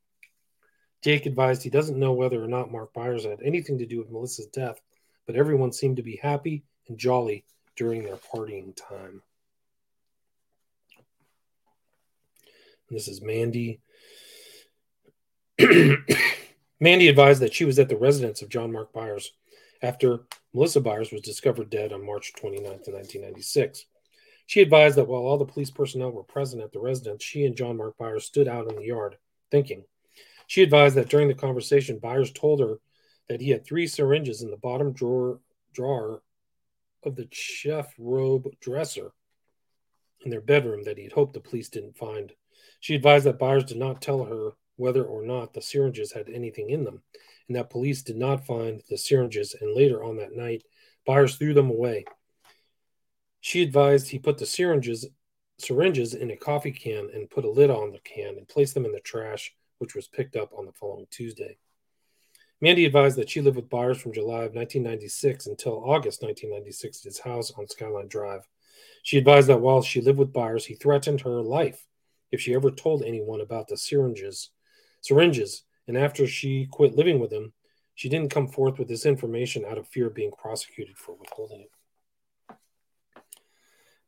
Jake 1.02 1.26
advised 1.26 1.62
he 1.62 1.70
doesn't 1.70 1.98
know 1.98 2.12
whether 2.12 2.42
or 2.42 2.48
not 2.48 2.70
Mark 2.70 2.92
Byers 2.92 3.24
had 3.24 3.40
anything 3.42 3.78
to 3.78 3.86
do 3.86 3.98
with 3.98 4.10
Melissa's 4.10 4.46
death, 4.46 4.80
but 5.26 5.34
everyone 5.34 5.72
seemed 5.72 5.96
to 5.96 6.02
be 6.02 6.16
happy 6.16 6.64
and 6.88 6.98
jolly 6.98 7.44
during 7.76 8.04
their 8.04 8.16
partying 8.16 8.76
time. 8.76 9.22
This 12.90 13.06
is 13.06 13.22
Mandy. 13.22 13.80
Mandy 16.80 17.08
advised 17.08 17.40
that 17.40 17.54
she 17.54 17.64
was 17.64 17.78
at 17.78 17.88
the 17.88 17.96
residence 17.96 18.42
of 18.42 18.48
John 18.48 18.72
Mark 18.72 18.92
Byers 18.92 19.32
after 19.80 20.20
Melissa 20.52 20.80
Byers 20.80 21.12
was 21.12 21.20
discovered 21.20 21.70
dead 21.70 21.92
on 21.92 22.04
March 22.04 22.32
29, 22.34 22.64
1996. 22.64 23.86
She 24.46 24.60
advised 24.60 24.96
that 24.96 25.06
while 25.06 25.22
all 25.22 25.38
the 25.38 25.44
police 25.44 25.70
personnel 25.70 26.10
were 26.10 26.24
present 26.24 26.62
at 26.62 26.72
the 26.72 26.80
residence, 26.80 27.22
she 27.22 27.44
and 27.44 27.56
John 27.56 27.76
Mark 27.76 27.96
Byers 27.96 28.24
stood 28.24 28.48
out 28.48 28.68
in 28.68 28.74
the 28.74 28.86
yard 28.86 29.16
thinking. 29.52 29.84
She 30.48 30.62
advised 30.62 30.96
that 30.96 31.08
during 31.08 31.28
the 31.28 31.34
conversation, 31.34 32.00
Byers 32.00 32.32
told 32.32 32.58
her 32.58 32.80
that 33.28 33.40
he 33.40 33.50
had 33.50 33.64
three 33.64 33.86
syringes 33.86 34.42
in 34.42 34.50
the 34.50 34.56
bottom 34.56 34.92
drawer 34.92 35.38
drawer 35.72 36.22
of 37.04 37.14
the 37.14 37.26
chifforobe 37.26 38.58
dresser 38.60 39.12
in 40.24 40.30
their 40.30 40.40
bedroom 40.40 40.82
that 40.82 40.98
he 40.98 41.04
had 41.04 41.12
hoped 41.12 41.34
the 41.34 41.40
police 41.40 41.68
didn't 41.68 41.96
find. 41.96 42.32
She 42.80 42.94
advised 42.94 43.26
that 43.26 43.38
Byers 43.38 43.64
did 43.64 43.76
not 43.76 44.00
tell 44.00 44.24
her 44.24 44.52
whether 44.76 45.04
or 45.04 45.22
not 45.22 45.52
the 45.52 45.60
syringes 45.60 46.12
had 46.12 46.30
anything 46.30 46.70
in 46.70 46.84
them, 46.84 47.02
and 47.46 47.56
that 47.56 47.70
police 47.70 48.02
did 48.02 48.16
not 48.16 48.46
find 48.46 48.82
the 48.88 48.96
syringes, 48.96 49.54
and 49.60 49.76
later 49.76 50.02
on 50.02 50.16
that 50.16 50.34
night, 50.34 50.64
Byers 51.06 51.36
threw 51.36 51.52
them 51.52 51.68
away. 51.68 52.06
She 53.40 53.62
advised 53.62 54.08
he 54.08 54.18
put 54.18 54.38
the 54.38 54.46
syringes 54.46 55.06
syringes 55.58 56.14
in 56.14 56.30
a 56.30 56.36
coffee 56.36 56.72
can 56.72 57.10
and 57.12 57.28
put 57.28 57.44
a 57.44 57.50
lid 57.50 57.68
on 57.68 57.92
the 57.92 57.98
can 57.98 58.38
and 58.38 58.48
placed 58.48 58.72
them 58.72 58.86
in 58.86 58.92
the 58.92 59.00
trash, 59.00 59.54
which 59.76 59.94
was 59.94 60.08
picked 60.08 60.34
up 60.34 60.50
on 60.56 60.64
the 60.64 60.72
following 60.72 61.06
Tuesday. 61.10 61.58
Mandy 62.62 62.86
advised 62.86 63.18
that 63.18 63.28
she 63.28 63.42
lived 63.42 63.56
with 63.56 63.68
Byers 63.68 64.00
from 64.00 64.14
July 64.14 64.44
of 64.44 64.54
1996 64.54 65.46
until 65.48 65.84
August 65.84 66.22
1996 66.22 67.00
at 67.00 67.04
his 67.04 67.18
house 67.18 67.52
on 67.58 67.68
Skyline 67.68 68.08
Drive. 68.08 68.48
She 69.02 69.18
advised 69.18 69.48
that 69.48 69.60
while 69.60 69.82
she 69.82 70.00
lived 70.00 70.18
with 70.18 70.32
Byers, 70.32 70.64
he 70.64 70.74
threatened 70.74 71.20
her 71.20 71.42
life 71.42 71.86
if 72.30 72.40
she 72.40 72.54
ever 72.54 72.70
told 72.70 73.02
anyone 73.02 73.40
about 73.40 73.68
the 73.68 73.76
syringes, 73.76 74.50
syringes, 75.00 75.64
and 75.88 75.96
after 75.96 76.26
she 76.26 76.68
quit 76.70 76.94
living 76.94 77.18
with 77.18 77.32
him, 77.32 77.52
she 77.94 78.08
didn't 78.08 78.30
come 78.30 78.48
forth 78.48 78.78
with 78.78 78.88
this 78.88 79.04
information 79.04 79.64
out 79.64 79.78
of 79.78 79.88
fear 79.88 80.06
of 80.06 80.14
being 80.14 80.32
prosecuted 80.32 80.96
for 80.96 81.14
withholding 81.14 81.60
it. 81.60 81.70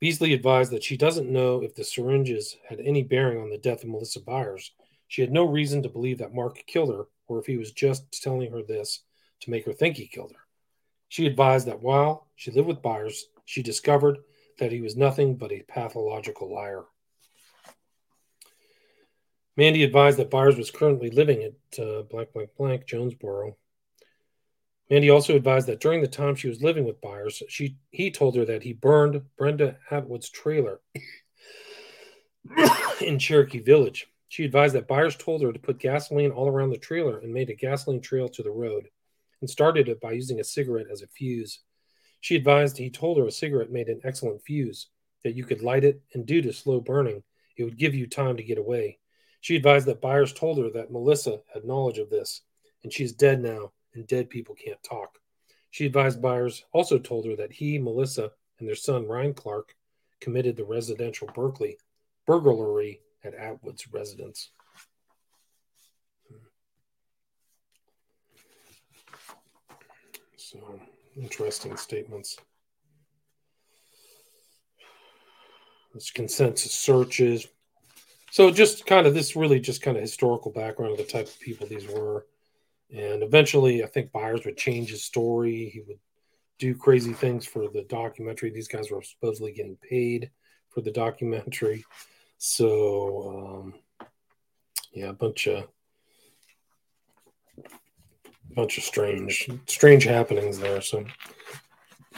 Beasley 0.00 0.32
advised 0.32 0.72
that 0.72 0.82
she 0.82 0.96
doesn't 0.96 1.30
know 1.30 1.62
if 1.62 1.74
the 1.74 1.84
syringes 1.84 2.56
had 2.68 2.80
any 2.80 3.02
bearing 3.02 3.40
on 3.40 3.50
the 3.50 3.58
death 3.58 3.84
of 3.84 3.90
Melissa 3.90 4.20
Byers. 4.20 4.72
She 5.08 5.20
had 5.20 5.30
no 5.30 5.44
reason 5.44 5.82
to 5.82 5.88
believe 5.88 6.18
that 6.18 6.34
Mark 6.34 6.64
killed 6.66 6.88
her, 6.88 7.04
or 7.28 7.38
if 7.38 7.46
he 7.46 7.56
was 7.56 7.70
just 7.72 8.22
telling 8.22 8.50
her 8.50 8.62
this 8.62 9.04
to 9.40 9.50
make 9.50 9.64
her 9.66 9.72
think 9.72 9.96
he 9.96 10.08
killed 10.08 10.32
her. 10.32 10.40
She 11.08 11.26
advised 11.26 11.66
that 11.66 11.82
while 11.82 12.28
she 12.36 12.50
lived 12.50 12.68
with 12.68 12.82
Byers, 12.82 13.26
she 13.44 13.62
discovered 13.62 14.18
that 14.58 14.72
he 14.72 14.80
was 14.80 14.96
nothing 14.96 15.36
but 15.36 15.52
a 15.52 15.62
pathological 15.68 16.52
liar. 16.52 16.84
Mandy 19.56 19.82
advised 19.84 20.18
that 20.18 20.30
Byers 20.30 20.56
was 20.56 20.70
currently 20.70 21.10
living 21.10 21.42
at 21.42 21.78
uh, 21.78 22.02
blank, 22.02 22.32
blank, 22.32 22.50
blank, 22.56 22.86
Jonesboro. 22.86 23.56
Mandy 24.90 25.10
also 25.10 25.36
advised 25.36 25.68
that 25.68 25.80
during 25.80 26.00
the 26.00 26.08
time 26.08 26.34
she 26.34 26.48
was 26.48 26.62
living 26.62 26.84
with 26.84 27.00
Byers, 27.00 27.42
she 27.48 27.76
he 27.90 28.10
told 28.10 28.36
her 28.36 28.44
that 28.46 28.62
he 28.62 28.72
burned 28.72 29.22
Brenda 29.36 29.76
Atwood's 29.90 30.30
trailer 30.30 30.80
in 33.00 33.18
Cherokee 33.18 33.60
Village. 33.60 34.06
She 34.28 34.44
advised 34.44 34.74
that 34.74 34.88
Byers 34.88 35.16
told 35.16 35.42
her 35.42 35.52
to 35.52 35.58
put 35.58 35.78
gasoline 35.78 36.30
all 36.30 36.48
around 36.48 36.70
the 36.70 36.78
trailer 36.78 37.18
and 37.18 37.32
made 37.32 37.50
a 37.50 37.54
gasoline 37.54 38.00
trail 38.00 38.28
to 38.30 38.42
the 38.42 38.50
road, 38.50 38.88
and 39.42 39.50
started 39.50 39.88
it 39.88 40.00
by 40.00 40.12
using 40.12 40.40
a 40.40 40.44
cigarette 40.44 40.86
as 40.90 41.02
a 41.02 41.06
fuse. 41.06 41.60
She 42.22 42.36
advised 42.36 42.78
he 42.78 42.88
told 42.88 43.18
her 43.18 43.26
a 43.26 43.32
cigarette 43.32 43.70
made 43.70 43.88
an 43.88 44.00
excellent 44.04 44.42
fuse, 44.42 44.88
that 45.24 45.34
you 45.34 45.44
could 45.44 45.62
light 45.62 45.84
it, 45.84 46.00
and 46.14 46.24
due 46.24 46.40
to 46.40 46.52
slow 46.52 46.80
burning, 46.80 47.22
it 47.58 47.64
would 47.64 47.76
give 47.76 47.94
you 47.94 48.06
time 48.06 48.38
to 48.38 48.42
get 48.42 48.58
away. 48.58 48.98
She 49.42 49.56
advised 49.56 49.86
that 49.86 50.00
Byers 50.00 50.32
told 50.32 50.58
her 50.58 50.70
that 50.70 50.92
Melissa 50.92 51.40
had 51.52 51.64
knowledge 51.64 51.98
of 51.98 52.10
this, 52.10 52.42
and 52.84 52.92
she's 52.92 53.12
dead 53.12 53.42
now, 53.42 53.72
and 53.92 54.06
dead 54.06 54.30
people 54.30 54.54
can't 54.54 54.80
talk. 54.84 55.18
She 55.72 55.84
advised 55.84 56.22
Byers 56.22 56.64
also 56.72 56.96
told 56.96 57.26
her 57.26 57.34
that 57.34 57.52
he, 57.52 57.76
Melissa, 57.76 58.30
and 58.60 58.68
their 58.68 58.76
son 58.76 59.04
Ryan 59.04 59.34
Clark 59.34 59.74
committed 60.20 60.56
the 60.56 60.64
residential 60.64 61.28
Berkeley 61.34 61.76
burglary 62.24 63.00
at 63.24 63.34
Atwood's 63.34 63.92
residence. 63.92 64.50
So, 70.36 70.80
interesting 71.16 71.76
statements. 71.76 72.36
This 75.94 76.12
consensus 76.12 76.72
searches, 76.72 77.48
so 78.32 78.50
just 78.50 78.86
kind 78.86 79.06
of 79.06 79.12
this 79.12 79.36
really 79.36 79.60
just 79.60 79.82
kind 79.82 79.94
of 79.94 80.00
historical 80.00 80.50
background 80.50 80.92
of 80.92 80.96
the 80.96 81.04
type 81.04 81.26
of 81.26 81.38
people 81.38 81.66
these 81.66 81.86
were. 81.86 82.24
And 82.90 83.22
eventually 83.22 83.84
I 83.84 83.86
think 83.88 84.10
Byers 84.10 84.46
would 84.46 84.56
change 84.56 84.88
his 84.88 85.04
story. 85.04 85.68
He 85.68 85.82
would 85.86 85.98
do 86.58 86.74
crazy 86.74 87.12
things 87.12 87.44
for 87.44 87.68
the 87.68 87.82
documentary. 87.82 88.48
These 88.48 88.68
guys 88.68 88.90
were 88.90 89.02
supposedly 89.02 89.52
getting 89.52 89.76
paid 89.76 90.30
for 90.70 90.80
the 90.80 90.90
documentary. 90.90 91.84
So 92.38 93.60
um, 93.60 93.74
yeah, 94.94 95.10
a 95.10 95.12
bunch 95.12 95.46
of 95.48 95.68
bunch 98.56 98.78
of 98.78 98.84
strange 98.84 99.50
strange 99.66 100.04
happenings 100.04 100.58
there. 100.58 100.80
So 100.80 101.04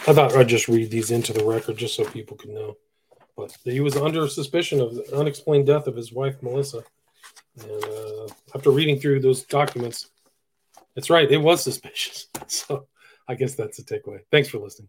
I 0.07 0.13
thought 0.13 0.37
I'd 0.37 0.47
just 0.47 0.69
read 0.69 0.93
these 0.93 1.11
into 1.11 1.33
the 1.33 1.45
record 1.45 1.77
just 1.77 1.97
so 1.97 2.05
people 2.05 2.37
could 2.37 2.51
know. 2.51 2.77
But 3.37 3.57
he 3.65 3.81
was 3.81 3.97
under 3.97 4.29
suspicion 4.29 4.81
of 4.81 4.95
the 4.95 5.17
unexplained 5.17 5.67
death 5.67 5.87
of 5.87 5.97
his 5.97 6.13
wife, 6.13 6.43
Melissa. 6.43 6.85
And 7.61 7.85
uh, 7.85 8.29
after 8.55 8.71
reading 8.71 8.99
through 8.99 9.21
those 9.21 9.43
documents, 9.43 10.09
it's 10.97 11.11
right, 11.11 11.31
it 11.31 11.39
was 11.39 11.63
suspicious. 11.63 12.29
So 12.47 12.87
I 13.27 13.35
guess 13.35 13.55
that's 13.55 13.83
the 13.83 13.83
takeaway. 13.83 14.21
Thanks 14.31 14.49
for 14.49 14.59
listening. 14.59 14.89